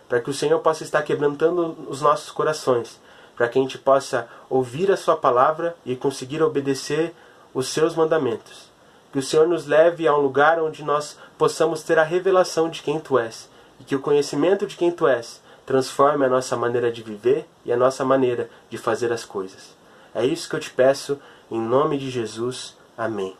Para 0.09 0.21
que 0.21 0.31
o 0.31 0.35
Senhor 0.35 0.61
possa 0.61 0.85
estar 0.85 1.03
quebrantando 1.03 1.77
os 1.89 2.01
nossos 2.01 2.31
corações, 2.31 2.97
para 3.35 3.49
que 3.49 3.59
a 3.59 3.63
gente 3.63 3.77
possa 3.77 4.29
ouvir 4.49 4.93
a 4.93 4.97
sua 4.97 5.17
palavra 5.17 5.77
e 5.85 5.97
conseguir 5.97 6.45
obedecer 6.45 7.13
os 7.55 7.69
seus 7.69 7.95
mandamentos. 7.95 8.69
Que 9.13 9.19
o 9.21 9.23
Senhor 9.23 9.47
nos 9.47 9.67
leve 9.67 10.07
a 10.09 10.15
um 10.15 10.21
lugar 10.21 10.61
onde 10.61 10.83
nós 10.83 11.17
possamos 11.39 11.83
ter 11.83 11.99
a 11.99 12.03
revelação 12.03 12.69
de 12.69 12.83
quem 12.83 12.99
tu 12.99 13.19
és, 13.19 13.49
e 13.81 13.85
que 13.85 13.95
o 13.95 14.01
conhecimento 14.01 14.67
de 14.67 14.77
quem 14.77 14.91
tu 14.91 15.07
és 15.07 15.41
transforme 15.65 16.25
a 16.25 16.29
nossa 16.29 16.57
maneira 16.57 16.93
de 16.93 17.03
viver 17.03 17.47
e 17.65 17.73
a 17.73 17.77
nossa 17.77 18.05
maneira 18.05 18.51
de 18.69 18.77
fazer 18.77 19.13
as 19.13 19.25
coisas. 19.25 19.75
É 20.15 20.25
isso 20.25 20.49
que 20.49 20.57
eu 20.57 20.61
te 20.61 20.71
peço, 20.71 21.19
em 21.51 21.61
nome 21.61 21.99
de 21.99 22.11
Jesus. 22.11 22.77
Amém. 22.97 23.37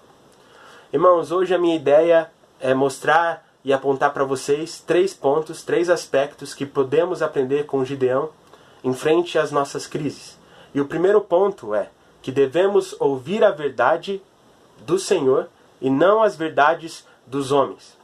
Irmãos, 0.93 1.31
hoje 1.31 1.55
a 1.55 1.59
minha 1.59 1.77
ideia 1.77 2.31
é 2.61 2.73
mostrar 2.73 3.45
e 3.65 3.73
apontar 3.73 4.13
para 4.13 4.25
vocês 4.25 4.83
três 4.87 5.15
pontos, 5.15 5.63
três 5.63 5.89
aspectos 5.89 6.55
que 6.55 6.67
podemos 6.67 7.23
aprender 7.23 7.67
com 7.67 7.85
Gideão 7.85 8.31
em 8.83 8.93
frente 8.93 9.39
às 9.39 9.51
nossas 9.51 9.87
crises. 9.87 10.39
E 10.75 10.81
o 10.81 10.87
primeiro 10.87 11.21
ponto 11.21 11.75
é 11.75 11.89
que 12.25 12.33
devemos 12.33 12.97
ouvir 12.99 13.45
a 13.45 13.51
verdade 13.51 14.21
do 14.87 14.99
Senhor 14.99 15.47
e 15.79 15.91
não 15.91 16.23
as 16.23 16.35
verdades 16.35 17.07
dos 17.27 17.53
homens. 17.53 17.99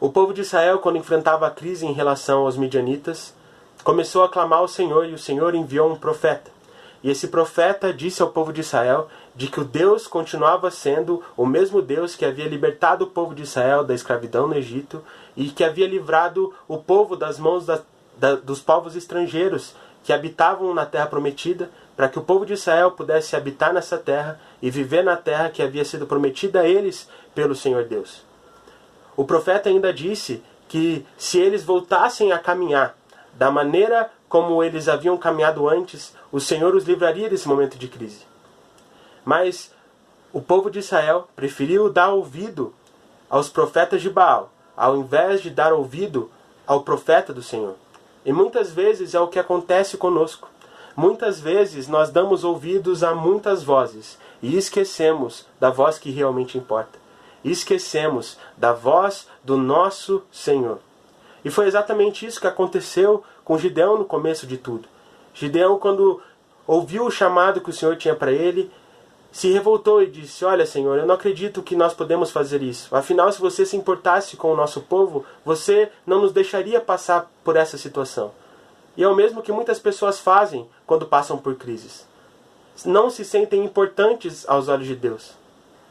O 0.00 0.08
povo 0.08 0.32
de 0.32 0.40
Israel, 0.40 0.78
quando 0.78 0.96
enfrentava 0.96 1.46
a 1.46 1.50
crise 1.50 1.84
em 1.84 1.92
relação 1.92 2.46
aos 2.46 2.56
midianitas, 2.56 3.34
começou 3.84 4.24
a 4.24 4.28
clamar 4.30 4.60
ao 4.60 4.68
Senhor 4.68 5.04
e 5.04 5.12
o 5.12 5.18
Senhor 5.18 5.54
enviou 5.54 5.92
um 5.92 5.96
profeta. 5.96 6.50
E 7.04 7.10
esse 7.10 7.28
profeta 7.28 7.92
disse 7.92 8.22
ao 8.22 8.30
povo 8.30 8.54
de 8.54 8.62
Israel 8.62 9.08
de 9.36 9.48
que 9.48 9.60
o 9.60 9.64
Deus 9.64 10.06
continuava 10.06 10.70
sendo 10.70 11.22
o 11.36 11.44
mesmo 11.44 11.82
Deus 11.82 12.16
que 12.16 12.24
havia 12.24 12.48
libertado 12.48 13.04
o 13.04 13.08
povo 13.08 13.34
de 13.34 13.42
Israel 13.42 13.84
da 13.84 13.92
escravidão 13.92 14.48
no 14.48 14.56
Egito 14.56 15.04
e 15.36 15.50
que 15.50 15.62
havia 15.62 15.86
livrado 15.86 16.54
o 16.66 16.78
povo 16.78 17.16
das 17.16 17.38
mãos 17.38 17.66
da, 17.66 17.82
da, 18.16 18.34
dos 18.34 18.62
povos 18.62 18.96
estrangeiros 18.96 19.74
que 20.02 20.12
habitavam 20.12 20.74
na 20.74 20.84
terra 20.84 21.06
prometida, 21.06 21.70
para 22.02 22.08
que 22.08 22.18
o 22.18 22.22
povo 22.22 22.44
de 22.44 22.54
Israel 22.54 22.90
pudesse 22.90 23.36
habitar 23.36 23.72
nessa 23.72 23.96
terra 23.96 24.40
e 24.60 24.68
viver 24.72 25.04
na 25.04 25.16
terra 25.16 25.48
que 25.48 25.62
havia 25.62 25.84
sido 25.84 26.04
prometida 26.04 26.62
a 26.62 26.68
eles 26.68 27.08
pelo 27.32 27.54
Senhor 27.54 27.84
Deus. 27.84 28.24
O 29.16 29.24
profeta 29.24 29.68
ainda 29.68 29.92
disse 29.92 30.42
que 30.66 31.06
se 31.16 31.38
eles 31.38 31.62
voltassem 31.62 32.32
a 32.32 32.40
caminhar 32.40 32.96
da 33.34 33.52
maneira 33.52 34.10
como 34.28 34.64
eles 34.64 34.88
haviam 34.88 35.16
caminhado 35.16 35.68
antes, 35.68 36.12
o 36.32 36.40
Senhor 36.40 36.74
os 36.74 36.86
livraria 36.86 37.30
desse 37.30 37.46
momento 37.46 37.78
de 37.78 37.86
crise. 37.86 38.26
Mas 39.24 39.72
o 40.32 40.42
povo 40.42 40.72
de 40.72 40.80
Israel 40.80 41.28
preferiu 41.36 41.88
dar 41.88 42.08
ouvido 42.08 42.74
aos 43.30 43.48
profetas 43.48 44.02
de 44.02 44.10
Baal, 44.10 44.50
ao 44.76 44.96
invés 44.96 45.40
de 45.40 45.50
dar 45.50 45.72
ouvido 45.72 46.32
ao 46.66 46.82
profeta 46.82 47.32
do 47.32 47.44
Senhor. 47.44 47.76
E 48.24 48.32
muitas 48.32 48.72
vezes 48.72 49.14
é 49.14 49.20
o 49.20 49.28
que 49.28 49.38
acontece 49.38 49.96
conosco. 49.96 50.50
Muitas 50.96 51.40
vezes 51.40 51.88
nós 51.88 52.10
damos 52.10 52.44
ouvidos 52.44 53.02
a 53.02 53.14
muitas 53.14 53.62
vozes 53.62 54.18
e 54.42 54.56
esquecemos 54.56 55.46
da 55.58 55.70
voz 55.70 55.98
que 55.98 56.10
realmente 56.10 56.58
importa. 56.58 56.98
Esquecemos 57.44 58.38
da 58.56 58.72
voz 58.72 59.26
do 59.42 59.56
nosso 59.56 60.22
Senhor. 60.30 60.78
E 61.44 61.50
foi 61.50 61.66
exatamente 61.66 62.24
isso 62.26 62.40
que 62.40 62.46
aconteceu 62.46 63.24
com 63.44 63.58
Gideão 63.58 63.98
no 63.98 64.04
começo 64.04 64.46
de 64.46 64.56
tudo. 64.56 64.88
Gideão, 65.34 65.78
quando 65.78 66.20
ouviu 66.66 67.06
o 67.06 67.10
chamado 67.10 67.60
que 67.60 67.70
o 67.70 67.72
Senhor 67.72 67.96
tinha 67.96 68.14
para 68.14 68.30
ele, 68.30 68.70
se 69.32 69.50
revoltou 69.50 70.02
e 70.02 70.06
disse: 70.06 70.44
Olha, 70.44 70.66
Senhor, 70.66 70.98
eu 70.98 71.06
não 71.06 71.14
acredito 71.14 71.62
que 71.62 71.74
nós 71.74 71.94
podemos 71.94 72.30
fazer 72.30 72.62
isso. 72.62 72.94
Afinal, 72.94 73.32
se 73.32 73.40
você 73.40 73.64
se 73.64 73.76
importasse 73.76 74.36
com 74.36 74.52
o 74.52 74.56
nosso 74.56 74.82
povo, 74.82 75.24
você 75.44 75.90
não 76.06 76.20
nos 76.20 76.32
deixaria 76.32 76.80
passar 76.80 77.30
por 77.42 77.56
essa 77.56 77.78
situação. 77.78 78.30
E 78.96 79.02
é 79.02 79.08
o 79.08 79.14
mesmo 79.16 79.42
que 79.42 79.52
muitas 79.52 79.78
pessoas 79.78 80.18
fazem 80.18 80.68
quando 80.86 81.06
passam 81.06 81.38
por 81.38 81.54
crises. 81.54 82.06
Não 82.84 83.10
se 83.10 83.24
sentem 83.24 83.64
importantes 83.64 84.48
aos 84.48 84.68
olhos 84.68 84.86
de 84.86 84.96
Deus. 84.96 85.34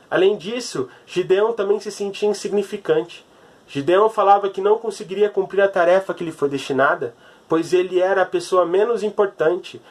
Além 0.09 0.37
disso, 0.37 0.89
Gideão 1.05 1.53
também 1.53 1.79
se 1.79 1.91
sentia 1.91 2.29
insignificante. 2.29 3.25
Gideão 3.67 4.09
falava 4.09 4.49
que 4.49 4.59
não 4.59 4.77
conseguiria 4.77 5.29
cumprir 5.29 5.61
a 5.61 5.67
tarefa 5.67 6.13
que 6.13 6.23
lhe 6.23 6.31
foi 6.31 6.49
destinada, 6.49 7.15
pois 7.47 7.71
ele 7.71 7.99
era 7.99 8.21
a 8.21 8.25
pessoa 8.25 8.65
menos 8.65 9.03
importante 9.03 9.81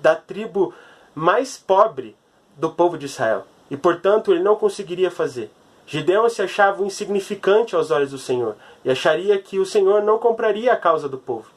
da 0.00 0.14
tribo 0.14 0.72
mais 1.14 1.56
pobre 1.56 2.16
do 2.56 2.70
povo 2.70 2.96
de 2.96 3.06
Israel, 3.06 3.46
e 3.70 3.76
portanto 3.76 4.32
ele 4.32 4.42
não 4.42 4.56
conseguiria 4.56 5.10
fazer. 5.10 5.50
Gideão 5.86 6.28
se 6.28 6.40
achava 6.40 6.84
insignificante 6.84 7.74
aos 7.74 7.90
olhos 7.90 8.10
do 8.10 8.18
Senhor 8.18 8.56
e 8.84 8.90
acharia 8.90 9.38
que 9.38 9.58
o 9.58 9.66
Senhor 9.66 10.02
não 10.02 10.18
compraria 10.18 10.72
a 10.72 10.76
causa 10.76 11.08
do 11.08 11.18
povo. 11.18 11.53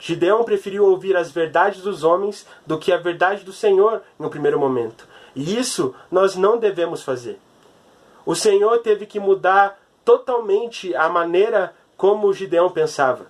Gideão 0.00 0.42
preferiu 0.44 0.86
ouvir 0.86 1.14
as 1.14 1.30
verdades 1.30 1.82
dos 1.82 2.02
homens 2.02 2.46
do 2.66 2.78
que 2.78 2.90
a 2.90 2.96
verdade 2.96 3.44
do 3.44 3.52
Senhor 3.52 4.02
em 4.18 4.24
um 4.24 4.30
primeiro 4.30 4.58
momento. 4.58 5.06
E 5.36 5.58
isso 5.58 5.94
nós 6.10 6.34
não 6.34 6.58
devemos 6.58 7.02
fazer. 7.02 7.38
O 8.24 8.34
Senhor 8.34 8.78
teve 8.78 9.04
que 9.04 9.20
mudar 9.20 9.78
totalmente 10.02 10.94
a 10.96 11.06
maneira 11.10 11.74
como 11.98 12.32
Gideão 12.32 12.70
pensava. 12.70 13.26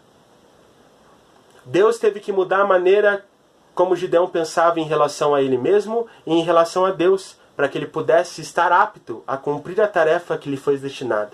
Deus 1.64 1.98
teve 1.98 2.20
que 2.20 2.32
mudar 2.32 2.60
a 2.60 2.66
maneira 2.66 3.26
como 3.74 3.96
Gideão 3.96 4.28
pensava 4.28 4.78
em 4.78 4.84
relação 4.84 5.34
a 5.34 5.42
ele 5.42 5.58
mesmo 5.58 6.06
e 6.24 6.32
em 6.32 6.42
relação 6.42 6.84
a 6.84 6.92
Deus, 6.92 7.36
para 7.56 7.68
que 7.68 7.76
ele 7.76 7.86
pudesse 7.86 8.40
estar 8.40 8.70
apto 8.70 9.24
a 9.26 9.36
cumprir 9.36 9.80
a 9.80 9.88
tarefa 9.88 10.38
que 10.38 10.48
lhe 10.48 10.56
foi 10.56 10.78
destinada. 10.78 11.32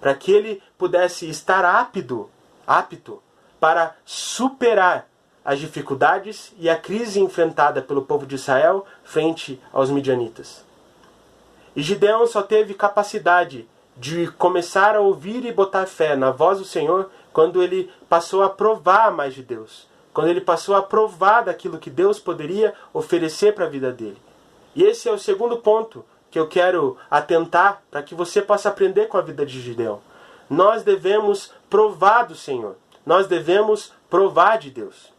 Para 0.00 0.14
que 0.14 0.32
ele 0.32 0.60
pudesse 0.76 1.28
estar 1.30 1.64
apto, 1.64 2.28
apto 2.66 3.22
para 3.64 3.96
superar 4.04 5.08
as 5.42 5.58
dificuldades 5.58 6.52
e 6.58 6.68
a 6.68 6.76
crise 6.76 7.18
enfrentada 7.18 7.80
pelo 7.80 8.02
povo 8.02 8.26
de 8.26 8.34
Israel 8.34 8.84
frente 9.02 9.58
aos 9.72 9.88
midianitas. 9.88 10.62
E 11.74 11.80
Gideão 11.80 12.26
só 12.26 12.42
teve 12.42 12.74
capacidade 12.74 13.66
de 13.96 14.30
começar 14.32 14.94
a 14.94 15.00
ouvir 15.00 15.46
e 15.46 15.50
botar 15.50 15.86
fé 15.86 16.14
na 16.14 16.30
voz 16.30 16.58
do 16.58 16.64
Senhor 16.66 17.08
quando 17.32 17.62
ele 17.62 17.90
passou 18.06 18.42
a 18.42 18.50
provar 18.50 19.10
mais 19.10 19.32
de 19.32 19.42
Deus, 19.42 19.88
quando 20.12 20.28
ele 20.28 20.42
passou 20.42 20.76
a 20.76 20.82
provar 20.82 21.44
daquilo 21.44 21.78
que 21.78 21.88
Deus 21.88 22.18
poderia 22.18 22.74
oferecer 22.92 23.54
para 23.54 23.64
a 23.64 23.70
vida 23.70 23.90
dele. 23.90 24.18
E 24.74 24.84
esse 24.84 25.08
é 25.08 25.12
o 25.12 25.18
segundo 25.18 25.56
ponto 25.56 26.04
que 26.30 26.38
eu 26.38 26.46
quero 26.46 26.98
atentar 27.10 27.82
para 27.90 28.02
que 28.02 28.14
você 28.14 28.42
possa 28.42 28.68
aprender 28.68 29.06
com 29.06 29.16
a 29.16 29.22
vida 29.22 29.46
de 29.46 29.58
Gideão. 29.58 30.02
Nós 30.50 30.82
devemos 30.82 31.50
provar 31.70 32.24
do 32.24 32.34
Senhor. 32.34 32.76
Nós 33.04 33.26
devemos 33.26 33.92
provar 34.08 34.58
de 34.58 34.70
Deus. 34.70 35.12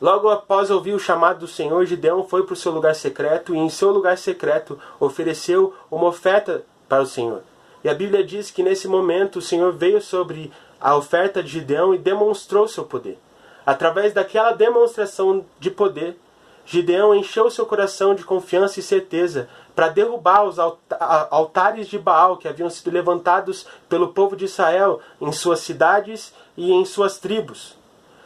Logo 0.00 0.30
após 0.30 0.70
ouvir 0.70 0.94
o 0.94 0.98
chamado 0.98 1.40
do 1.40 1.48
Senhor, 1.48 1.84
Gideão 1.84 2.24
foi 2.24 2.44
para 2.44 2.54
o 2.54 2.56
seu 2.56 2.72
lugar 2.72 2.94
secreto 2.94 3.54
e, 3.54 3.58
em 3.58 3.68
seu 3.68 3.90
lugar 3.90 4.16
secreto, 4.16 4.78
ofereceu 4.98 5.74
uma 5.90 6.06
oferta 6.06 6.64
para 6.88 7.02
o 7.02 7.06
Senhor. 7.06 7.42
E 7.84 7.88
a 7.88 7.94
Bíblia 7.94 8.24
diz 8.24 8.50
que 8.50 8.62
nesse 8.62 8.88
momento 8.88 9.36
o 9.36 9.42
Senhor 9.42 9.72
veio 9.72 10.00
sobre 10.00 10.50
a 10.80 10.96
oferta 10.96 11.42
de 11.42 11.50
Gideão 11.50 11.94
e 11.94 11.98
demonstrou 11.98 12.66
seu 12.66 12.84
poder. 12.84 13.18
Através 13.66 14.14
daquela 14.14 14.52
demonstração 14.52 15.44
de 15.58 15.70
poder, 15.70 16.18
Gideão 16.64 17.14
encheu 17.14 17.50
seu 17.50 17.66
coração 17.66 18.14
de 18.14 18.24
confiança 18.24 18.80
e 18.80 18.82
certeza 18.82 19.48
para 19.74 19.88
derrubar 19.88 20.44
os 20.44 20.58
altares 20.58 21.88
de 21.88 21.98
Baal 21.98 22.36
que 22.36 22.48
haviam 22.48 22.70
sido 22.70 22.90
levantados 22.90 23.66
pelo 23.88 24.08
povo 24.08 24.36
de 24.36 24.44
Israel 24.44 25.00
em 25.20 25.32
suas 25.32 25.60
cidades 25.60 26.32
e 26.56 26.72
em 26.72 26.84
suas 26.84 27.18
tribos. 27.18 27.76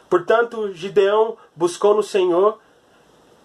Portanto, 0.08 0.72
Gideão 0.72 1.36
buscou 1.56 1.94
no 1.94 2.02
Senhor 2.02 2.58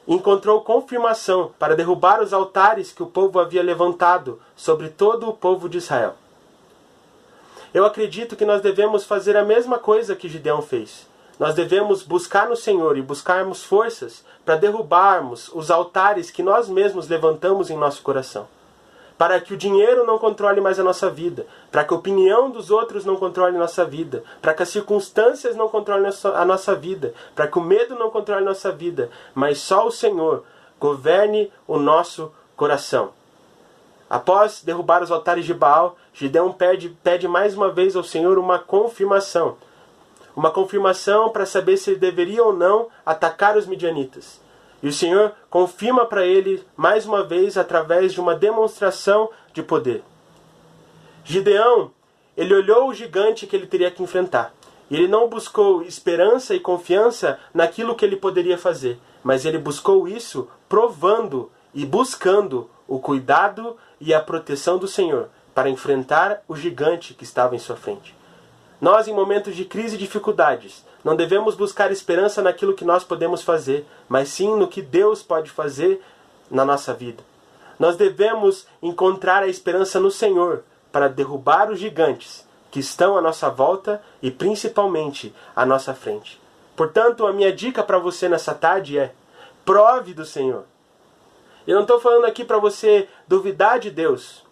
encontrou 0.09 0.61
confirmação 0.61 1.51
para 1.59 1.75
derrubar 1.75 2.19
os 2.19 2.33
altares 2.33 2.91
que 2.91 3.03
o 3.03 3.07
povo 3.07 3.39
havia 3.39 3.61
levantado 3.61 4.41
sobre 4.55 4.89
todo 4.89 5.29
o 5.29 5.33
povo 5.33 5.69
de 5.69 5.77
Israel. 5.77 6.15
Eu 7.71 7.85
acredito 7.85 8.35
que 8.35 8.43
nós 8.43 8.59
devemos 8.59 9.05
fazer 9.05 9.37
a 9.37 9.45
mesma 9.45 9.77
coisa 9.77 10.15
que 10.15 10.27
Gideão 10.27 10.63
fez. 10.63 11.07
Nós 11.37 11.53
devemos 11.53 12.01
buscar 12.01 12.49
no 12.49 12.55
Senhor 12.55 12.97
e 12.97 13.03
buscarmos 13.03 13.63
forças 13.63 14.25
para 14.43 14.55
derrubarmos 14.55 15.49
os 15.53 15.69
altares 15.69 16.31
que 16.31 16.41
nós 16.41 16.67
mesmos 16.67 17.07
levantamos 17.07 17.69
em 17.69 17.77
nosso 17.77 18.01
coração. 18.01 18.47
Para 19.19 19.39
que 19.39 19.53
o 19.53 19.57
dinheiro 19.57 20.03
não 20.05 20.17
controle 20.17 20.61
mais 20.61 20.79
a 20.79 20.83
nossa 20.83 21.09
vida, 21.09 21.45
para 21.69 21.83
que 21.83 21.93
a 21.93 21.97
opinião 21.97 22.49
dos 22.49 22.71
outros 22.71 23.05
não 23.05 23.17
controle 23.17 23.55
a 23.55 23.59
nossa 23.59 23.85
vida, 23.85 24.23
para 24.41 24.53
que 24.53 24.63
as 24.63 24.69
circunstâncias 24.69 25.55
não 25.55 25.67
controlem 25.67 26.09
a 26.33 26.45
nossa 26.45 26.73
vida, 26.73 27.13
para 27.35 27.45
que 27.45 27.59
o 27.59 27.61
medo 27.61 27.95
não 27.95 28.09
controle 28.09 28.41
a 28.41 28.45
nossa 28.45 28.71
vida, 28.71 29.11
mas 29.35 29.59
só 29.59 29.85
o 29.85 29.91
Senhor 29.91 30.43
governe 30.79 31.51
o 31.67 31.77
nosso 31.77 32.31
coração. 32.55 33.09
Após 34.09 34.63
derrubar 34.63 35.03
os 35.03 35.11
altares 35.11 35.45
de 35.45 35.53
Baal, 35.53 35.97
Gideão 36.13 36.51
pede, 36.51 36.89
pede 37.03 37.27
mais 37.27 37.55
uma 37.55 37.69
vez 37.69 37.95
ao 37.95 38.03
Senhor 38.03 38.39
uma 38.39 38.57
confirmação 38.57 39.57
uma 40.39 40.51
confirmação 40.51 41.29
para 41.29 41.45
saber 41.45 41.75
se 41.75 41.89
ele 41.91 41.99
deveria 41.99 42.41
ou 42.43 42.53
não 42.53 42.87
atacar 43.05 43.57
os 43.57 43.65
midianitas. 43.65 44.39
E 44.81 44.87
o 44.87 44.93
Senhor 44.93 45.33
confirma 45.49 46.05
para 46.05 46.25
ele 46.25 46.63
mais 46.75 47.05
uma 47.05 47.23
vez 47.23 47.57
através 47.57 48.13
de 48.13 48.21
uma 48.21 48.35
demonstração 48.35 49.29
de 49.53 49.61
poder. 49.61 50.03
Gideão, 51.23 51.91
ele 52.35 52.53
olhou 52.53 52.87
o 52.87 52.93
gigante 52.93 53.45
que 53.45 53.55
ele 53.55 53.67
teria 53.67 53.91
que 53.91 54.01
enfrentar. 54.01 54.53
E 54.89 54.95
ele 54.95 55.07
não 55.07 55.27
buscou 55.27 55.83
esperança 55.83 56.55
e 56.55 56.59
confiança 56.59 57.37
naquilo 57.53 57.95
que 57.95 58.03
ele 58.03 58.15
poderia 58.15 58.57
fazer, 58.57 58.97
mas 59.23 59.45
ele 59.45 59.57
buscou 59.57 60.07
isso 60.07 60.47
provando 60.67 61.51
e 61.73 61.85
buscando 61.85 62.69
o 62.87 62.99
cuidado 62.99 63.77
e 63.99 64.13
a 64.13 64.19
proteção 64.19 64.77
do 64.77 64.87
Senhor 64.87 65.29
para 65.53 65.69
enfrentar 65.69 66.41
o 66.47 66.55
gigante 66.55 67.13
que 67.13 67.23
estava 67.23 67.55
em 67.55 67.59
sua 67.59 67.75
frente. 67.75 68.15
Nós, 68.81 69.07
em 69.07 69.13
momentos 69.13 69.55
de 69.55 69.65
crise 69.65 69.95
e 69.95 69.99
dificuldades, 69.99 70.85
não 71.03 71.15
devemos 71.15 71.55
buscar 71.55 71.91
esperança 71.91 72.41
naquilo 72.41 72.73
que 72.73 72.83
nós 72.83 73.03
podemos 73.03 73.41
fazer, 73.41 73.85
mas 74.07 74.29
sim 74.29 74.55
no 74.55 74.67
que 74.67 74.81
Deus 74.81 75.23
pode 75.23 75.49
fazer 75.49 76.01
na 76.51 76.65
nossa 76.65 76.93
vida. 76.93 77.23
Nós 77.77 77.95
devemos 77.95 78.67
encontrar 78.81 79.43
a 79.43 79.47
esperança 79.47 79.99
no 79.99 80.11
Senhor 80.11 80.63
para 80.91 81.07
derrubar 81.07 81.71
os 81.71 81.79
gigantes 81.79 82.45
que 82.69 82.79
estão 82.79 83.17
à 83.17 83.21
nossa 83.21 83.49
volta 83.49 84.01
e 84.21 84.29
principalmente 84.29 85.33
à 85.55 85.65
nossa 85.65 85.93
frente. 85.93 86.39
Portanto, 86.75 87.25
a 87.25 87.33
minha 87.33 87.51
dica 87.51 87.81
para 87.81 87.97
você 87.97 88.27
nessa 88.27 88.53
tarde 88.53 88.97
é: 88.97 89.13
prove 89.63 90.13
do 90.13 90.25
Senhor. 90.25 90.65
Eu 91.65 91.75
não 91.75 91.83
estou 91.83 91.99
falando 91.99 92.25
aqui 92.25 92.43
para 92.43 92.57
você 92.57 93.07
duvidar 93.27 93.79
de 93.79 93.89
Deus 93.89 94.43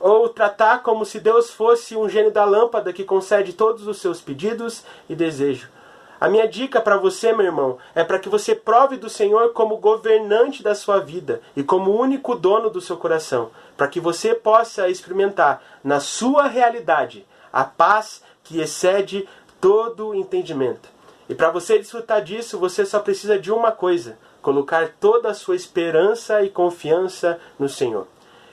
ou 0.00 0.28
tratar 0.28 0.82
como 0.82 1.04
se 1.04 1.18
Deus 1.18 1.50
fosse 1.50 1.96
um 1.96 2.08
gênio 2.08 2.30
da 2.30 2.44
lâmpada 2.44 2.92
que 2.92 3.04
concede 3.04 3.52
todos 3.52 3.86
os 3.86 3.98
seus 3.98 4.20
pedidos 4.20 4.84
e 5.08 5.14
desejos. 5.14 5.77
A 6.20 6.28
minha 6.28 6.48
dica 6.48 6.80
para 6.80 6.96
você, 6.96 7.32
meu 7.32 7.46
irmão, 7.46 7.78
é 7.94 8.02
para 8.02 8.18
que 8.18 8.28
você 8.28 8.54
prove 8.54 8.96
do 8.96 9.08
Senhor 9.08 9.52
como 9.52 9.76
governante 9.76 10.62
da 10.62 10.74
sua 10.74 10.98
vida 10.98 11.40
e 11.54 11.62
como 11.62 11.96
único 11.96 12.34
dono 12.34 12.68
do 12.68 12.80
seu 12.80 12.96
coração, 12.96 13.50
para 13.76 13.86
que 13.86 14.00
você 14.00 14.34
possa 14.34 14.88
experimentar 14.88 15.62
na 15.82 16.00
sua 16.00 16.48
realidade 16.48 17.24
a 17.52 17.62
paz 17.62 18.22
que 18.42 18.60
excede 18.60 19.28
todo 19.60 20.14
entendimento. 20.14 20.88
E 21.28 21.34
para 21.34 21.50
você 21.50 21.78
desfrutar 21.78 22.22
disso, 22.22 22.58
você 22.58 22.84
só 22.84 22.98
precisa 22.98 23.38
de 23.38 23.52
uma 23.52 23.70
coisa: 23.70 24.18
colocar 24.42 24.88
toda 24.98 25.28
a 25.30 25.34
sua 25.34 25.54
esperança 25.54 26.42
e 26.42 26.48
confiança 26.48 27.38
no 27.58 27.68
Senhor. 27.68 28.08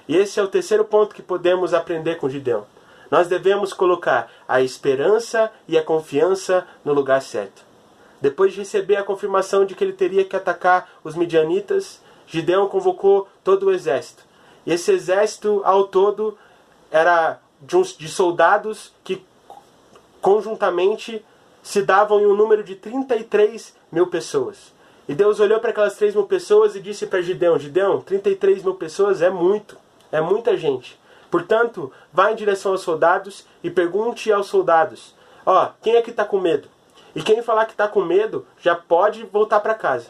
E 0.07 0.15
esse 0.15 0.39
é 0.39 0.43
o 0.43 0.47
terceiro 0.47 0.85
ponto 0.85 1.15
que 1.15 1.23
podemos 1.23 1.73
aprender 1.73 2.15
com 2.15 2.29
Gideão. 2.29 2.67
Nós 3.09 3.27
devemos 3.27 3.73
colocar 3.73 4.31
a 4.47 4.61
esperança 4.61 5.51
e 5.67 5.77
a 5.77 5.83
confiança 5.83 6.67
no 6.83 6.93
lugar 6.93 7.21
certo. 7.21 7.63
Depois 8.21 8.53
de 8.53 8.59
receber 8.59 8.95
a 8.95 9.03
confirmação 9.03 9.65
de 9.65 9.75
que 9.75 9.83
ele 9.83 9.93
teria 9.93 10.25
que 10.25 10.35
atacar 10.35 10.89
os 11.03 11.15
midianitas, 11.15 12.01
Gideão 12.25 12.67
convocou 12.67 13.27
todo 13.43 13.67
o 13.67 13.71
exército. 13.71 14.23
E 14.65 14.73
esse 14.73 14.91
exército, 14.91 15.61
ao 15.63 15.87
todo, 15.87 16.37
era 16.89 17.39
de, 17.61 17.77
uns, 17.77 17.95
de 17.95 18.07
soldados 18.07 18.93
que 19.03 19.23
conjuntamente 20.21 21.23
se 21.61 21.81
davam 21.81 22.19
em 22.19 22.25
um 22.25 22.35
número 22.35 22.63
de 22.63 22.75
33 22.75 23.75
mil 23.91 24.07
pessoas. 24.07 24.73
E 25.07 25.13
Deus 25.13 25.39
olhou 25.39 25.59
para 25.59 25.69
aquelas 25.69 25.95
3 25.95 26.15
mil 26.15 26.25
pessoas 26.25 26.75
e 26.75 26.79
disse 26.79 27.05
para 27.05 27.21
Gideão: 27.21 27.59
Gideão, 27.59 28.01
33 28.01 28.63
mil 28.63 28.73
pessoas 28.73 29.21
é 29.21 29.29
muito, 29.29 29.77
é 30.11 30.19
muita 30.19 30.57
gente. 30.57 30.99
Portanto, 31.35 31.91
vá 32.13 32.31
em 32.31 32.35
direção 32.37 32.71
aos 32.71 32.79
soldados 32.79 33.45
e 33.61 33.69
pergunte 33.69 34.31
aos 34.31 34.47
soldados: 34.47 35.13
Ó, 35.45 35.65
oh, 35.65 35.69
quem 35.81 35.97
é 35.97 36.01
que 36.01 36.09
está 36.09 36.23
com 36.23 36.39
medo? 36.39 36.69
E 37.13 37.21
quem 37.21 37.41
falar 37.41 37.65
que 37.65 37.73
está 37.73 37.89
com 37.89 38.01
medo 38.01 38.47
já 38.57 38.73
pode 38.73 39.25
voltar 39.25 39.59
para 39.59 39.75
casa. 39.75 40.07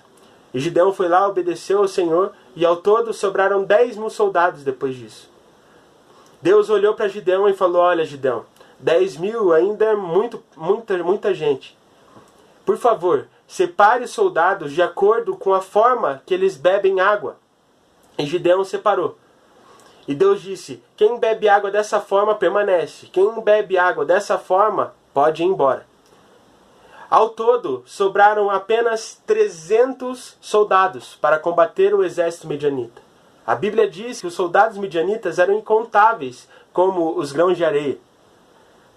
E 0.54 0.60
Gideão 0.60 0.94
foi 0.94 1.08
lá, 1.08 1.28
obedeceu 1.28 1.80
ao 1.80 1.88
Senhor, 1.88 2.32
e 2.56 2.64
ao 2.64 2.76
todo 2.76 3.12
sobraram 3.12 3.64
10 3.64 3.98
mil 3.98 4.12
soldados 4.12 4.64
depois 4.64 4.96
disso. 4.96 5.28
Deus 6.44 6.70
olhou 6.70 6.94
para 6.94 7.08
Gideão 7.08 7.50
e 7.50 7.56
falou: 7.56 7.82
Olha, 7.82 8.06
Gideão, 8.06 8.46
10 8.80 9.18
mil 9.18 9.52
ainda 9.52 9.84
é 9.84 9.96
muito, 9.96 10.44
muita, 10.56 10.96
muita 11.00 11.34
gente. 11.34 11.76
Por 12.64 12.78
favor, 12.78 13.28
separe 13.48 14.04
os 14.04 14.12
soldados 14.12 14.72
de 14.72 14.84
acordo 14.84 15.36
com 15.36 15.56
a 15.56 15.62
forma 15.62 16.22
que 16.24 16.36
eles 16.36 16.56
bebem 16.56 17.00
água. 17.00 17.38
E 18.16 18.28
Gideão 18.28 18.64
separou. 18.64 19.18
E 20.08 20.13
Deus 20.13 20.41
disse: 20.41 20.82
Quem 20.96 21.20
bebe 21.20 21.50
água 21.50 21.72
dessa 21.72 22.00
forma 22.00 22.36
permanece. 22.36 23.08
Quem 23.08 23.41
bebe 23.41 23.78
água 23.78 24.06
dessa 24.06 24.38
forma 24.38 24.94
pode 25.13 25.44
ir 25.44 25.46
embora. 25.46 25.86
Ao 27.10 27.30
todo, 27.30 27.84
sobraram 27.86 28.50
apenas 28.50 29.22
300 29.26 30.38
soldados 30.41 31.15
para 31.15 31.39
combater 31.39 31.94
o 31.94 32.04
exército 32.04 32.48
medianita. 32.48 33.02
A 33.46 33.54
Bíblia 33.54 33.88
diz 33.88 34.20
que 34.20 34.28
os 34.28 34.34
soldados 34.34 34.78
midianitas 34.78 35.38
eram 35.38 35.54
incontáveis, 35.54 36.50
como 36.74 37.18
os 37.18 37.32
grãos 37.32 37.56
de 37.56 37.63
areia. 37.63 37.98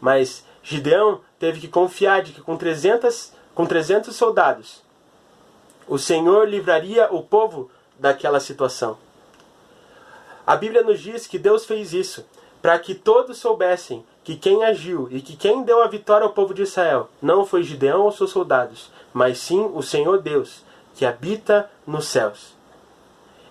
Mas 0.01 0.45
Gideão 0.63 1.21
teve 1.39 1.61
que 1.61 1.69
confiar 1.69 2.23
de 2.23 2.33
que 2.33 2.41
com 2.41 2.57
300, 2.57 3.33
com 3.55 3.67
300 3.67 4.17
soldados, 4.17 4.83
o 5.87 5.99
Senhor 5.99 6.49
livraria 6.49 7.09
o 7.13 7.23
povo 7.23 7.71
daquela 7.99 8.41
situação. 8.41 8.97
A 10.49 10.57
Bíblia 10.57 10.83
nos 10.83 11.01
diz 11.01 11.27
que 11.27 11.39
Deus 11.39 11.67
fez 11.67 11.93
isso 11.93 12.25
para 12.63 12.79
que 12.79 12.95
todos 12.95 13.37
soubessem 13.37 14.03
que 14.25 14.35
quem 14.35 14.65
agiu 14.65 15.07
e 15.11 15.21
que 15.21 15.37
quem 15.37 15.63
deu 15.63 15.83
a 15.83 15.89
vitória 15.89 16.25
ao 16.25 16.33
povo 16.33 16.55
de 16.55 16.63
Israel 16.63 17.11
não 17.21 17.45
foi 17.45 17.63
Gideão 17.63 18.01
ou 18.01 18.11
seus 18.11 18.31
soldados, 18.31 18.91
mas 19.13 19.37
sim 19.37 19.71
o 19.75 19.83
Senhor 19.83 20.23
Deus, 20.23 20.65
que 20.95 21.05
habita 21.05 21.71
nos 21.87 22.07
céus. 22.07 22.57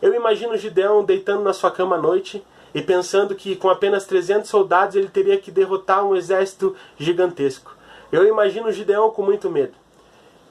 Eu 0.02 0.12
imagino 0.16 0.58
Gideão 0.58 1.06
deitando 1.06 1.44
na 1.44 1.54
sua 1.54 1.70
cama 1.70 1.98
à 1.98 2.02
noite 2.02 2.44
e 2.74 2.82
pensando 2.82 3.36
que 3.36 3.56
com 3.56 3.70
apenas 3.70 4.08
300 4.08 4.50
soldados 4.50 4.96
ele 4.96 5.08
teria 5.08 5.38
que 5.38 5.52
derrotar 5.52 6.04
um 6.04 6.16
exército 6.16 6.76
gigantesco. 6.98 7.78
Eu 8.12 8.28
imagino 8.28 8.72
Gideão 8.72 9.12
com 9.12 9.22
muito 9.22 9.52
medo. 9.52 9.76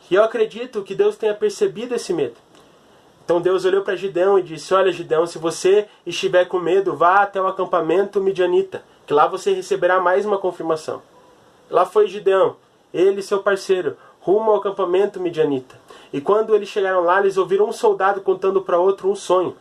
E 0.09 0.15
eu 0.15 0.23
acredito 0.23 0.85
que 0.85 0.95
Deus 0.95 1.17
tenha 1.17 1.35
percebido 1.35 1.97
esse 1.97 2.13
medo. 2.13 2.37
Então 3.27 3.41
Deus 3.41 3.65
olhou 3.65 3.83
para 3.83 3.97
Gideão 3.97 4.39
e 4.39 4.43
disse: 4.43 4.73
Olha, 4.73 4.93
Gideão, 4.93 5.27
se 5.27 5.37
você 5.37 5.89
estiver 6.07 6.45
com 6.45 6.61
medo, 6.61 6.95
vá 6.95 7.23
até 7.23 7.43
o 7.43 7.49
acampamento 7.49 8.21
midianita, 8.21 8.85
que 9.05 9.13
lá 9.13 9.27
você 9.27 9.53
receberá 9.53 10.01
mais 10.01 10.25
uma 10.25 10.39
confirmação. 10.39 11.03
Lá 11.69 11.85
foi 11.85 12.07
Gideão, 12.07 12.55
ele 12.95 13.19
e 13.19 13.23
seu 13.25 13.43
parceiro, 13.43 13.97
rumo 14.21 14.53
ao 14.53 14.59
acampamento 14.59 15.19
midianita. 15.19 15.75
E 16.13 16.21
quando 16.21 16.55
eles 16.55 16.69
chegaram 16.69 17.01
lá, 17.01 17.19
eles 17.19 17.37
ouviram 17.37 17.69
um 17.69 17.73
soldado 17.73 18.21
contando 18.21 18.63
para 18.63 18.79
outro 18.79 19.11
um 19.11 19.17
sonho. 19.17 19.57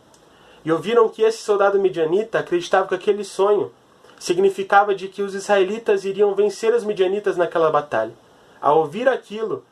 E 0.64 0.70
ouviram 0.70 1.08
que 1.08 1.22
esse 1.22 1.38
soldado 1.38 1.76
midianita 1.76 2.38
acreditava 2.38 2.86
que 2.86 2.94
aquele 2.94 3.24
sonho 3.24 3.72
significava 4.16 4.94
de 4.94 5.08
que 5.08 5.22
os 5.22 5.34
israelitas 5.34 6.04
iriam 6.04 6.36
vencer 6.36 6.72
os 6.72 6.84
midianitas 6.84 7.36
naquela 7.36 7.68
batalha. 7.68 8.12
Ao 8.60 8.78
ouvir 8.78 9.08
aquilo, 9.08 9.64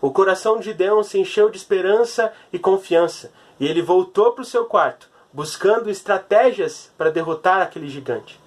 o 0.00 0.10
coração 0.10 0.58
de 0.58 0.66
Gideão 0.66 1.02
se 1.02 1.18
encheu 1.18 1.48
de 1.50 1.56
esperança 1.56 2.32
e 2.52 2.58
confiança, 2.58 3.32
e 3.58 3.66
ele 3.66 3.82
voltou 3.82 4.32
para 4.32 4.42
o 4.42 4.46
seu 4.46 4.64
quarto, 4.64 5.08
buscando 5.32 5.90
estratégias 5.90 6.90
para 6.96 7.10
derrotar 7.10 7.62
aquele 7.62 7.88
gigante. 7.88 8.40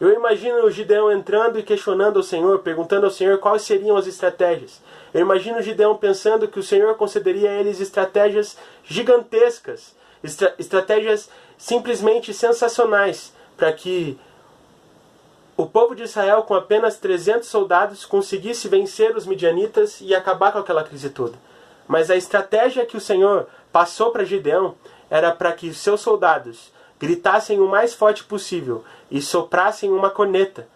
Eu 0.00 0.14
imagino 0.14 0.64
o 0.64 0.70
Gideão 0.70 1.12
entrando 1.12 1.58
e 1.58 1.62
questionando 1.62 2.16
o 2.16 2.22
Senhor, 2.22 2.60
perguntando 2.60 3.04
ao 3.04 3.12
Senhor 3.12 3.36
quais 3.38 3.62
seriam 3.62 3.96
as 3.96 4.06
estratégias. 4.06 4.80
Eu 5.12 5.20
imagino 5.20 5.58
o 5.58 5.62
Gideão 5.62 5.94
pensando 5.96 6.48
que 6.48 6.58
o 6.58 6.62
Senhor 6.62 6.94
concederia 6.94 7.50
a 7.50 7.54
eles 7.54 7.80
estratégias 7.80 8.56
gigantescas, 8.82 9.94
estra 10.24 10.54
estratégias 10.58 11.28
simplesmente 11.58 12.32
sensacionais, 12.32 13.34
para 13.58 13.70
que 13.74 14.18
o 15.60 15.66
povo 15.66 15.94
de 15.94 16.04
Israel, 16.04 16.44
com 16.44 16.54
apenas 16.54 16.96
300 16.96 17.46
soldados, 17.46 18.06
conseguisse 18.06 18.66
vencer 18.66 19.14
os 19.14 19.26
midianitas 19.26 20.00
e 20.00 20.14
acabar 20.14 20.52
com 20.52 20.58
aquela 20.58 20.82
crise 20.82 21.10
toda. 21.10 21.36
Mas 21.86 22.10
a 22.10 22.16
estratégia 22.16 22.86
que 22.86 22.96
o 22.96 23.00
Senhor 23.00 23.46
passou 23.70 24.10
para 24.10 24.24
Gideão 24.24 24.74
era 25.10 25.30
para 25.32 25.52
que 25.52 25.74
seus 25.74 26.00
soldados 26.00 26.72
gritassem 26.98 27.60
o 27.60 27.68
mais 27.68 27.92
forte 27.92 28.24
possível 28.24 28.82
e 29.10 29.20
soprassem 29.20 29.90
uma 29.90 30.08
corneta, 30.08 30.66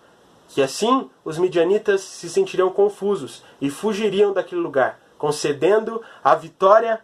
que 0.50 0.60
assim 0.60 1.08
os 1.24 1.38
midianitas 1.38 2.02
se 2.02 2.28
sentiriam 2.28 2.68
confusos 2.68 3.42
e 3.62 3.70
fugiriam 3.70 4.34
daquele 4.34 4.60
lugar, 4.60 5.00
concedendo 5.16 6.02
a 6.22 6.34
vitória 6.34 7.00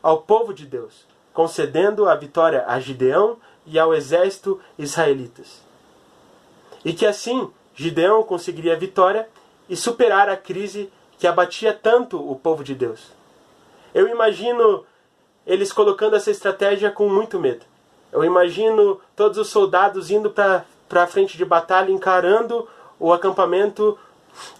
ao 0.00 0.22
povo 0.22 0.54
de 0.54 0.66
Deus, 0.66 1.04
concedendo 1.32 2.08
a 2.08 2.14
vitória 2.14 2.64
a 2.68 2.78
Gideão 2.78 3.38
e 3.66 3.76
ao 3.76 3.92
exército 3.92 4.60
israelitas 4.78 5.63
e 6.84 6.92
que 6.92 7.06
assim 7.06 7.50
Gideão 7.74 8.22
conseguiria 8.22 8.74
a 8.74 8.78
vitória 8.78 9.28
e 9.68 9.76
superar 9.76 10.28
a 10.28 10.36
crise 10.36 10.92
que 11.18 11.26
abatia 11.26 11.72
tanto 11.72 12.18
o 12.18 12.36
povo 12.36 12.62
de 12.62 12.74
Deus. 12.74 13.12
Eu 13.94 14.08
imagino 14.08 14.84
eles 15.46 15.72
colocando 15.72 16.16
essa 16.16 16.30
estratégia 16.30 16.90
com 16.90 17.08
muito 17.08 17.38
medo. 17.38 17.64
Eu 18.12 18.24
imagino 18.24 19.00
todos 19.16 19.38
os 19.38 19.48
soldados 19.48 20.10
indo 20.10 20.30
para 20.30 20.64
a 20.90 21.06
frente 21.06 21.36
de 21.36 21.44
batalha, 21.44 21.90
encarando 21.90 22.68
o 22.98 23.12
acampamento 23.12 23.98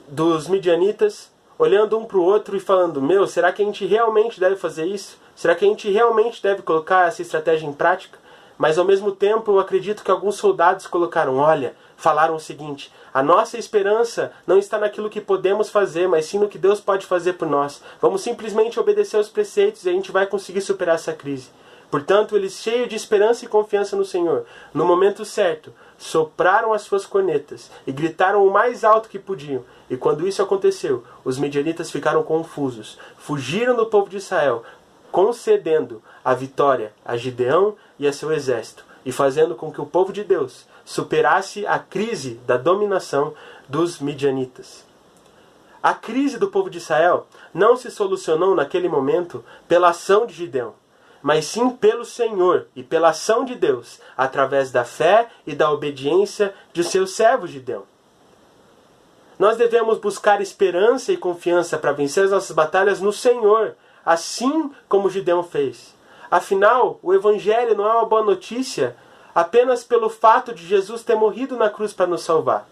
dos 0.09 0.49
midianitas, 0.49 1.31
olhando 1.59 1.99
um 1.99 2.05
para 2.05 2.19
o 2.19 2.23
outro 2.23 2.57
e 2.57 2.61
falando: 2.61 3.01
Meu, 3.01 3.27
será 3.27 3.53
que 3.53 3.63
a 3.63 3.65
gente 3.65 3.87
realmente 3.87 4.41
deve 4.41 4.57
fazer 4.57 4.87
isso? 4.87 5.19
Será 5.37 5.55
que 5.55 5.65
a 5.65 5.69
gente 5.69 5.91
realmente 5.91 6.43
deve 6.43 6.63
colocar 6.63 7.09
essa 7.09 7.23
estratégia 7.23 7.67
em 7.67 7.73
prática? 7.73 8.19
Mas 8.59 8.79
ao 8.79 8.85
mesmo 8.85 9.13
tempo 9.13 9.53
eu 9.53 9.59
acredito 9.59 10.03
que 10.03 10.11
alguns 10.11 10.37
soldados 10.37 10.87
colocaram: 10.87 11.37
Olha, 11.37 11.75
falaram 12.05 12.37
o 12.37 12.41
seguinte: 12.41 12.93
a 13.15 13.23
nossa 13.23 13.57
esperança 13.57 14.31
não 14.47 14.59
está 14.59 14.79
naquilo 14.79 15.09
que 15.09 15.23
podemos 15.23 15.71
fazer, 15.71 16.07
mas 16.07 16.27
sim 16.27 16.39
no 16.39 16.51
que 16.51 16.59
Deus 16.59 16.79
pode 16.79 17.07
fazer 17.07 17.33
por 17.33 17.49
nós. 17.49 17.81
Vamos 17.99 18.21
simplesmente 18.21 18.79
obedecer 18.79 19.17
aos 19.17 19.31
preceitos 19.31 19.87
e 19.87 19.89
a 19.89 19.93
gente 19.93 20.13
vai 20.13 20.27
conseguir 20.27 20.61
superar 20.61 20.97
essa 20.97 21.15
crise. 21.15 21.49
Portanto, 21.91 22.37
eles, 22.37 22.61
cheios 22.61 22.89
de 22.89 22.97
esperança 22.97 23.45
e 23.45 23.49
confiança 23.49 23.97
no 23.97 24.05
Senhor, 24.05 24.45
no 24.75 24.85
momento 24.85 25.25
certo, 25.25 25.73
sopraram 25.97 26.75
as 26.75 26.83
suas 26.83 27.07
cornetas 27.07 27.71
e 27.87 27.93
gritaram 27.93 28.47
o 28.47 28.51
mais 28.51 28.85
alto 28.85 29.09
que 29.09 29.19
podiam. 29.19 29.65
E 29.89 29.97
quando 29.97 30.27
isso 30.29 30.43
aconteceu, 30.43 31.05
os 31.25 31.39
midianitas 31.39 31.91
ficaram 31.91 32.23
confusos, 32.23 32.99
fugiram 33.17 33.77
do 33.77 33.87
povo 33.87 34.11
de 34.11 34.17
Israel, 34.19 34.63
concedendo 35.11 36.03
a 36.25 36.35
vitória 36.35 36.93
a 37.05 37.17
Gideão 37.17 37.77
e 37.99 38.07
a 38.09 38.13
seu 38.13 38.33
exército, 38.33 38.85
e 39.05 39.13
fazendo 39.13 39.55
com 39.55 39.73
que 39.73 39.81
o 39.81 39.87
povo 39.87 40.13
de 40.13 40.25
Deus 40.25 40.67
superasse 40.85 41.67
a 41.67 41.79
crise 41.79 42.35
da 42.47 42.57
dominação 42.57 43.35
dos 43.69 43.99
midianitas. 43.99 44.85
A 45.83 45.93
crise 45.93 46.39
do 46.39 46.49
povo 46.49 46.71
de 46.71 46.79
Israel 46.79 47.27
não 47.53 47.77
se 47.77 47.91
solucionou 47.91 48.55
naquele 48.55 48.89
momento 48.89 49.45
pela 49.69 49.91
ação 49.91 50.27
de 50.27 50.35
Gideão 50.35 50.75
mas 51.25 51.47
sim 51.47 51.71
pelo 51.71 52.05
Senhor 52.05 52.67
e 52.77 52.83
pela 52.83 53.09
ação 53.09 53.47
de 53.47 53.55
Deus, 53.55 53.99
através 54.15 54.71
da 54.71 54.85
fé 54.85 55.31
e 55.47 55.55
da 55.55 55.73
obediência 55.73 56.55
de 56.71 56.85
seus 56.85 57.13
servos 57.13 57.51
de 57.51 57.61
Deus. 57.61 57.85
Nós 59.39 59.57
devemos 59.57 59.97
buscar 59.97 60.43
esperança 60.43 61.13
e 61.13 61.17
confiança 61.17 61.79
para 61.79 61.93
vencer 61.93 62.25
as 62.25 62.31
nossas 62.31 62.55
batalhas 62.55 63.01
no 63.01 63.11
Senhor, 63.11 63.75
assim 64.05 64.71
como 64.87 65.09
Gideão 65.09 65.43
fez. 65.43 65.94
Afinal, 66.35 66.99
o 67.01 67.15
Evangelho 67.15 67.77
não 67.77 67.87
é 67.87 67.93
uma 67.93 68.07
boa 68.07 68.25
notícia 68.25 68.97
apenas 69.33 69.85
pelo 69.85 70.11
fato 70.11 70.53
de 70.53 70.67
Jesus 70.67 71.05
ter 71.05 71.15
morrido 71.15 71.57
na 71.57 71.71
cruz 71.71 71.93
para 71.93 72.09
nos 72.09 72.23
salvar. 72.23 72.69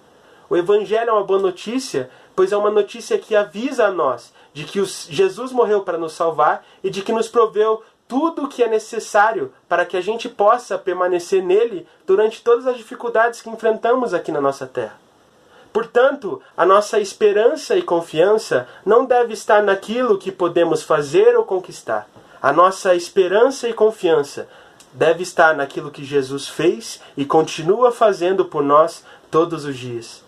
O 0.51 0.57
Evangelho 0.57 1.11
é 1.11 1.13
uma 1.13 1.23
boa 1.23 1.39
notícia, 1.39 2.11
pois 2.35 2.51
é 2.51 2.57
uma 2.57 2.73
notícia 2.73 3.17
que 3.19 3.37
avisa 3.37 3.87
a 3.87 3.93
nós 3.93 4.33
de 4.53 4.65
que 4.65 4.85
Jesus 4.85 5.53
morreu 5.53 5.83
para 5.83 5.97
nos 5.97 6.13
salvar 6.13 6.65
e 6.83 6.91
de 6.91 7.03
que 7.03 7.13
nos 7.13 7.29
proveu 7.29 7.85
tudo 8.09 8.47
o 8.47 8.49
que 8.49 8.65
é 8.65 8.69
necessário 8.69 9.53
para 9.69 9.87
que 9.87 9.97
a 9.97 10.01
gente 10.01 10.29
possa 10.29 10.77
permanecer 10.77 11.41
nele 11.41 11.87
durante 12.05 12.43
todas 12.43 12.67
as 12.67 12.77
dificuldades 12.77 13.41
que 13.41 13.49
enfrentamos 13.49 14.13
aqui 14.13 14.33
na 14.33 14.41
nossa 14.41 14.67
terra. 14.67 14.99
Portanto, 15.73 16.43
a 16.57 16.67
nossa 16.67 16.99
esperança 16.99 17.77
e 17.77 17.83
confiança 17.83 18.67
não 18.85 19.05
deve 19.05 19.35
estar 19.35 19.63
naquilo 19.63 20.19
que 20.19 20.33
podemos 20.33 20.83
fazer 20.83 21.37
ou 21.39 21.45
conquistar. 21.45 22.09
A 22.43 22.53
nossa 22.53 22.97
esperança 22.97 23.69
e 23.69 23.73
confiança 23.73 24.49
deve 24.93 25.23
estar 25.23 25.55
naquilo 25.55 25.93
que 25.93 26.05
Jesus 26.05 26.49
fez 26.49 27.01
e 27.17 27.25
continua 27.25 27.93
fazendo 27.93 28.45
por 28.45 28.65
nós 28.65 29.05
todos 29.31 29.65
os 29.65 29.79
dias. 29.79 30.25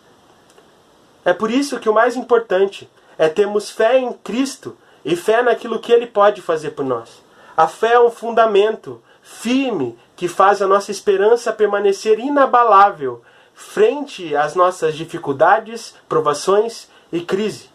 É 1.24 1.32
por 1.32 1.50
isso 1.50 1.80
que 1.80 1.88
o 1.88 1.92
mais 1.92 2.14
importante 2.14 2.88
é 3.18 3.28
termos 3.28 3.68
fé 3.68 3.98
em 3.98 4.12
Cristo 4.12 4.76
e 5.04 5.16
fé 5.16 5.42
naquilo 5.42 5.80
que 5.80 5.92
Ele 5.92 6.06
pode 6.06 6.40
fazer 6.40 6.70
por 6.70 6.84
nós. 6.84 7.20
A 7.56 7.66
fé 7.66 7.94
é 7.94 8.00
um 8.00 8.10
fundamento 8.10 9.02
firme 9.20 9.98
que 10.14 10.28
faz 10.28 10.62
a 10.62 10.68
nossa 10.68 10.92
esperança 10.92 11.52
permanecer 11.52 12.20
inabalável 12.20 13.22
frente 13.54 14.36
às 14.36 14.54
nossas 14.54 14.94
dificuldades, 14.94 15.96
provações 16.08 16.88
e 17.12 17.20
crise. 17.20 17.73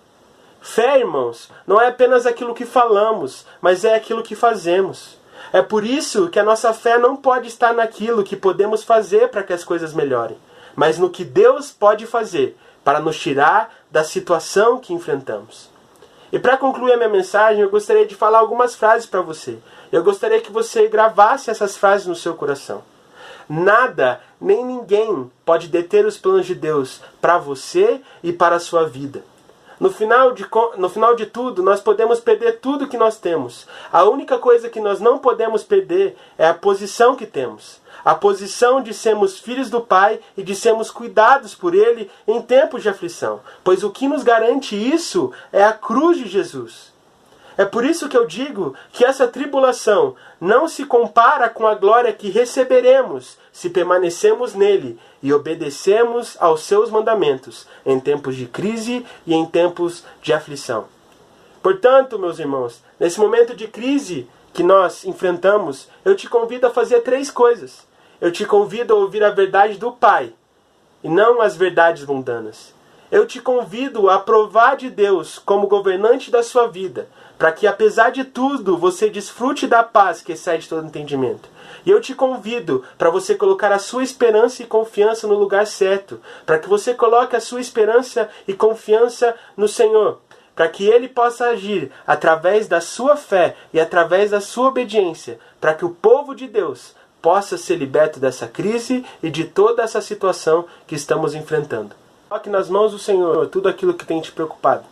Fé, 0.61 0.99
irmãos, 0.99 1.49
não 1.65 1.79
é 1.79 1.87
apenas 1.87 2.25
aquilo 2.25 2.53
que 2.53 2.65
falamos, 2.65 3.45
mas 3.61 3.85
é 3.85 3.95
aquilo 3.95 4.23
que 4.23 4.35
fazemos. 4.35 5.17
É 5.53 5.61
por 5.61 5.85
isso 5.85 6.29
que 6.29 6.39
a 6.39 6.43
nossa 6.43 6.73
fé 6.73 6.97
não 6.97 7.15
pode 7.15 7.47
estar 7.47 7.73
naquilo 7.73 8.23
que 8.23 8.35
podemos 8.35 8.83
fazer 8.83 9.29
para 9.29 9.41
que 9.41 9.53
as 9.53 9.63
coisas 9.63 9.93
melhorem, 9.93 10.37
mas 10.75 10.99
no 10.99 11.09
que 11.09 11.23
Deus 11.23 11.71
pode 11.71 12.05
fazer 12.05 12.57
para 12.83 12.99
nos 12.99 13.17
tirar 13.17 13.73
da 13.89 14.03
situação 14.03 14.79
que 14.79 14.93
enfrentamos. 14.93 15.69
E 16.31 16.37
para 16.37 16.57
concluir 16.57 16.93
a 16.93 16.97
minha 16.97 17.09
mensagem, 17.09 17.61
eu 17.61 17.69
gostaria 17.69 18.05
de 18.05 18.13
falar 18.13 18.39
algumas 18.39 18.75
frases 18.75 19.07
para 19.07 19.21
você. 19.21 19.57
Eu 19.91 20.03
gostaria 20.03 20.41
que 20.41 20.51
você 20.51 20.87
gravasse 20.87 21.49
essas 21.49 21.75
frases 21.75 22.05
no 22.05 22.15
seu 22.15 22.35
coração. 22.35 22.83
Nada, 23.47 24.21
nem 24.39 24.63
ninguém 24.63 25.31
pode 25.43 25.67
deter 25.67 26.05
os 26.05 26.19
planos 26.19 26.45
de 26.45 26.53
Deus 26.53 27.01
para 27.19 27.39
você 27.39 27.99
e 28.21 28.31
para 28.31 28.57
a 28.57 28.59
sua 28.59 28.87
vida. 28.87 29.23
No 29.79 29.89
final, 29.89 30.33
de, 30.33 30.45
no 30.77 30.89
final 30.89 31.15
de 31.15 31.25
tudo, 31.25 31.63
nós 31.63 31.79
podemos 31.79 32.19
perder 32.19 32.59
tudo 32.59 32.87
que 32.87 32.97
nós 32.97 33.17
temos. 33.17 33.65
A 33.91 34.03
única 34.03 34.37
coisa 34.37 34.69
que 34.69 34.79
nós 34.79 34.99
não 34.99 35.17
podemos 35.19 35.63
perder 35.63 36.17
é 36.37 36.47
a 36.47 36.53
posição 36.53 37.15
que 37.15 37.25
temos 37.25 37.79
a 38.03 38.15
posição 38.15 38.81
de 38.81 38.93
sermos 38.93 39.39
filhos 39.39 39.69
do 39.69 39.81
Pai 39.81 40.19
e 40.37 40.43
de 40.43 40.55
sermos 40.55 40.89
cuidados 40.89 41.53
por 41.53 41.75
Ele 41.75 42.09
em 42.27 42.41
tempos 42.41 42.81
de 42.81 42.89
aflição, 42.89 43.41
pois 43.63 43.83
o 43.83 43.91
que 43.91 44.07
nos 44.07 44.23
garante 44.23 44.75
isso 44.75 45.31
é 45.51 45.63
a 45.63 45.73
cruz 45.73 46.17
de 46.17 46.27
Jesus. 46.27 46.88
É 47.59 47.65
por 47.65 47.83
isso 47.83 48.07
que 48.07 48.15
eu 48.15 48.25
digo 48.25 48.73
que 48.93 49.03
essa 49.03 49.27
tribulação 49.27 50.15
não 50.39 50.65
se 50.65 50.85
compara 50.85 51.49
com 51.49 51.67
a 51.67 51.75
glória 51.75 52.13
que 52.13 52.29
receberemos 52.29 53.37
se 53.51 53.69
permanecemos 53.69 54.53
nele 54.55 54.97
e 55.21 55.33
obedecemos 55.33 56.37
aos 56.39 56.63
seus 56.63 56.89
mandamentos 56.89 57.67
em 57.85 57.99
tempos 57.99 58.37
de 58.37 58.45
crise 58.45 59.05
e 59.27 59.33
em 59.33 59.45
tempos 59.45 60.05
de 60.21 60.31
aflição. 60.31 60.85
Portanto, 61.61 62.17
meus 62.17 62.39
irmãos, 62.39 62.81
nesse 62.97 63.19
momento 63.19 63.53
de 63.53 63.67
crise 63.67 64.25
que 64.53 64.63
nós 64.63 65.03
enfrentamos, 65.03 65.89
eu 66.05 66.15
te 66.15 66.29
convido 66.29 66.65
a 66.65 66.71
fazer 66.71 67.01
três 67.01 67.29
coisas 67.29 67.89
eu 68.21 68.31
te 68.31 68.45
convido 68.45 68.93
a 68.93 68.97
ouvir 68.97 69.23
a 69.23 69.29
verdade 69.29 69.77
do 69.77 69.93
Pai 69.93 70.33
e 71.01 71.07
não 71.07 71.41
as 71.41 71.55
verdades 71.55 72.05
mundanas. 72.05 72.73
Eu 73.09 73.25
te 73.25 73.39
convido 73.39 74.09
a 74.09 74.19
provar 74.19 74.75
de 74.75 74.89
Deus 74.89 75.39
como 75.39 75.67
governante 75.67 76.29
da 76.29 76.43
sua 76.43 76.67
vida, 76.67 77.07
para 77.39 77.53
que 77.53 77.65
apesar 77.65 78.11
de 78.11 78.25
tudo 78.25 78.77
você 78.77 79.09
desfrute 79.09 79.65
da 79.65 79.81
paz 79.81 80.21
que 80.21 80.33
excede 80.33 80.67
todo 80.67 80.85
entendimento. 80.85 81.47
E 81.85 81.89
eu 81.89 82.01
te 82.01 82.13
convido 82.13 82.83
para 82.97 83.09
você 83.09 83.33
colocar 83.33 83.71
a 83.71 83.79
sua 83.79 84.03
esperança 84.03 84.61
e 84.61 84.65
confiança 84.65 85.25
no 85.25 85.35
lugar 85.35 85.65
certo, 85.65 86.19
para 86.45 86.59
que 86.59 86.67
você 86.67 86.93
coloque 86.93 87.37
a 87.37 87.39
sua 87.39 87.61
esperança 87.61 88.29
e 88.45 88.53
confiança 88.53 89.33
no 89.55 89.69
Senhor, 89.69 90.19
para 90.53 90.67
que 90.67 90.85
ele 90.85 91.07
possa 91.07 91.45
agir 91.45 91.89
através 92.05 92.67
da 92.67 92.81
sua 92.81 93.15
fé 93.15 93.55
e 93.73 93.79
através 93.79 94.31
da 94.31 94.41
sua 94.41 94.67
obediência, 94.67 95.39
para 95.61 95.73
que 95.73 95.85
o 95.85 95.91
povo 95.91 96.35
de 96.35 96.45
Deus 96.45 96.93
possa 97.21 97.57
ser 97.57 97.77
liberto 97.77 98.19
dessa 98.19 98.47
crise 98.47 99.05
e 99.23 99.29
de 99.29 99.45
toda 99.45 99.81
essa 99.81 100.01
situação 100.01 100.65
que 100.85 100.95
estamos 100.95 101.33
enfrentando. 101.33 101.95
Coloque 102.27 102.49
nas 102.49 102.67
mãos 102.67 102.91
do 102.91 102.99
Senhor 102.99 103.47
tudo 103.47 103.69
aquilo 103.69 103.93
que 103.93 104.05
tem 104.05 104.19
te 104.19 104.31
preocupado, 104.33 104.83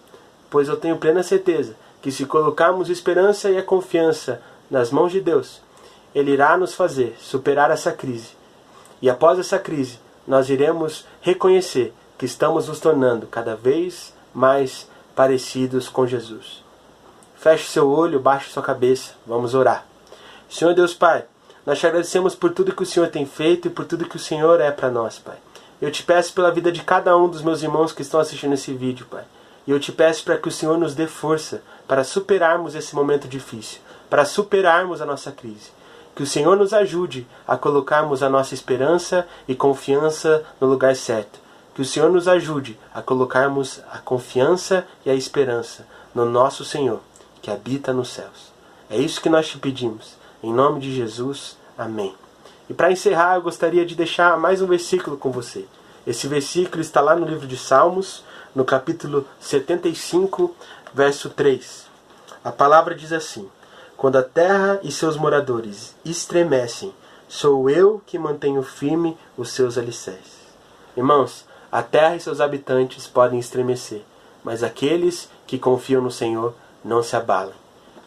pois 0.49 0.69
eu 0.69 0.77
tenho 0.77 0.97
plena 0.97 1.21
certeza 1.21 1.75
que 2.01 2.11
se 2.11 2.25
colocarmos 2.25 2.89
esperança 2.89 3.49
e 3.49 3.57
a 3.57 3.63
confiança 3.63 4.41
nas 4.69 4.91
mãos 4.91 5.11
de 5.11 5.19
Deus, 5.21 5.61
Ele 6.13 6.31
irá 6.31 6.57
nos 6.57 6.73
fazer 6.73 7.15
superar 7.19 7.71
essa 7.71 7.91
crise. 7.91 8.29
E 9.01 9.09
após 9.09 9.39
essa 9.39 9.59
crise, 9.59 9.99
nós 10.27 10.49
iremos 10.49 11.05
reconhecer 11.21 11.93
que 12.17 12.25
estamos 12.25 12.67
nos 12.67 12.79
tornando 12.79 13.27
cada 13.27 13.55
vez 13.55 14.13
mais 14.33 14.89
parecidos 15.15 15.87
com 15.87 16.05
Jesus. 16.05 16.63
Feche 17.35 17.69
seu 17.69 17.89
olho, 17.89 18.19
baixe 18.19 18.49
sua 18.49 18.63
cabeça, 18.63 19.13
vamos 19.25 19.53
orar. 19.53 19.85
Senhor 20.49 20.73
Deus 20.73 20.93
Pai, 20.93 21.25
nós 21.65 21.79
te 21.79 21.85
agradecemos 21.85 22.35
por 22.35 22.51
tudo 22.51 22.75
que 22.75 22.83
o 22.83 22.85
Senhor 22.85 23.09
tem 23.09 23.25
feito 23.25 23.67
e 23.67 23.71
por 23.71 23.85
tudo 23.85 24.07
que 24.07 24.15
o 24.15 24.19
Senhor 24.19 24.59
é 24.59 24.71
para 24.71 24.89
nós, 24.89 25.19
Pai. 25.19 25.37
Eu 25.81 25.91
te 25.91 26.01
peço 26.01 26.33
pela 26.33 26.51
vida 26.51 26.71
de 26.71 26.81
cada 26.81 27.15
um 27.15 27.29
dos 27.29 27.41
meus 27.43 27.61
irmãos 27.61 27.91
que 27.91 28.01
estão 28.01 28.19
assistindo 28.19 28.53
esse 28.53 28.73
vídeo, 28.73 29.05
Pai. 29.09 29.23
E 29.67 29.71
eu 29.71 29.79
te 29.79 29.91
peço 29.91 30.23
para 30.23 30.37
que 30.37 30.47
o 30.47 30.51
Senhor 30.51 30.77
nos 30.77 30.95
dê 30.95 31.05
força 31.05 31.61
para 31.87 32.03
superarmos 32.03 32.75
esse 32.75 32.95
momento 32.95 33.27
difícil, 33.27 33.79
para 34.09 34.25
superarmos 34.25 35.01
a 35.01 35.05
nossa 35.05 35.31
crise. 35.31 35.71
Que 36.15 36.23
o 36.23 36.27
Senhor 36.27 36.57
nos 36.57 36.73
ajude 36.73 37.27
a 37.47 37.55
colocarmos 37.55 38.23
a 38.23 38.29
nossa 38.29 38.53
esperança 38.53 39.27
e 39.47 39.55
confiança 39.55 40.43
no 40.59 40.67
lugar 40.67 40.95
certo. 40.95 41.39
Que 41.75 41.81
o 41.81 41.85
Senhor 41.85 42.11
nos 42.11 42.27
ajude 42.27 42.77
a 42.93 43.01
colocarmos 43.03 43.81
a 43.91 43.99
confiança 43.99 44.85
e 45.05 45.11
a 45.11 45.13
esperança 45.13 45.87
no 46.13 46.25
nosso 46.25 46.65
Senhor, 46.65 46.99
que 47.41 47.51
habita 47.51 47.93
nos 47.93 48.09
céus. 48.09 48.51
É 48.89 48.97
isso 48.97 49.21
que 49.21 49.29
nós 49.29 49.47
te 49.47 49.59
pedimos. 49.59 50.15
Em 50.41 50.51
nome 50.51 50.79
de 50.79 50.95
Jesus, 50.95 51.55
amém. 51.77 52.15
E 52.69 52.73
para 52.73 52.91
encerrar, 52.91 53.35
eu 53.35 53.43
gostaria 53.43 53.85
de 53.85 53.95
deixar 53.95 54.37
mais 54.37 54.61
um 54.61 54.67
versículo 54.67 55.17
com 55.17 55.31
você. 55.31 55.65
Esse 56.05 56.27
versículo 56.27 56.81
está 56.81 56.99
lá 56.99 57.15
no 57.15 57.27
livro 57.27 57.45
de 57.45 57.57
Salmos, 57.57 58.23
no 58.55 58.65
capítulo 58.65 59.27
75, 59.39 60.55
verso 60.97 61.29
3. 61.29 61.85
A 62.43 62.51
palavra 62.51 62.95
diz 62.95 63.13
assim: 63.13 63.47
Quando 63.95 64.17
a 64.17 64.23
terra 64.23 64.79
e 64.81 64.91
seus 64.91 65.15
moradores 65.15 65.95
estremecem, 66.03 66.91
sou 67.29 67.69
eu 67.69 68.01
que 68.03 68.17
mantenho 68.17 68.63
firme 68.63 69.15
os 69.37 69.51
seus 69.51 69.77
alicerces. 69.77 70.47
Irmãos, 70.95 71.45
a 71.71 71.83
terra 71.83 72.15
e 72.15 72.19
seus 72.19 72.41
habitantes 72.41 73.05
podem 73.05 73.37
estremecer, 73.37 74.01
mas 74.43 74.63
aqueles 74.63 75.29
que 75.45 75.59
confiam 75.59 76.01
no 76.01 76.09
Senhor 76.09 76.55
não 76.83 77.03
se 77.03 77.15
abalam. 77.15 77.53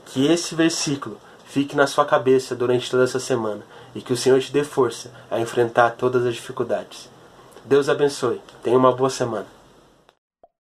Que 0.07 0.27
esse 0.27 0.57
versículo 0.57 1.17
fique 1.45 1.77
na 1.77 1.87
sua 1.87 2.05
cabeça 2.05 2.57
durante 2.57 2.91
toda 2.91 3.05
essa 3.05 3.21
semana 3.21 3.63
e 3.95 4.01
que 4.01 4.13
o 4.13 4.17
Senhor 4.17 4.41
te 4.41 4.51
dê 4.51 4.65
força 4.65 5.13
a 5.31 5.39
enfrentar 5.39 5.91
todas 5.91 6.27
as 6.27 6.35
dificuldades. 6.35 7.09
Deus 7.65 7.89
abençoe. 7.89 8.41
Tenha 8.65 8.77
uma 8.77 8.91
boa 8.91 9.11
semana. 9.11 9.60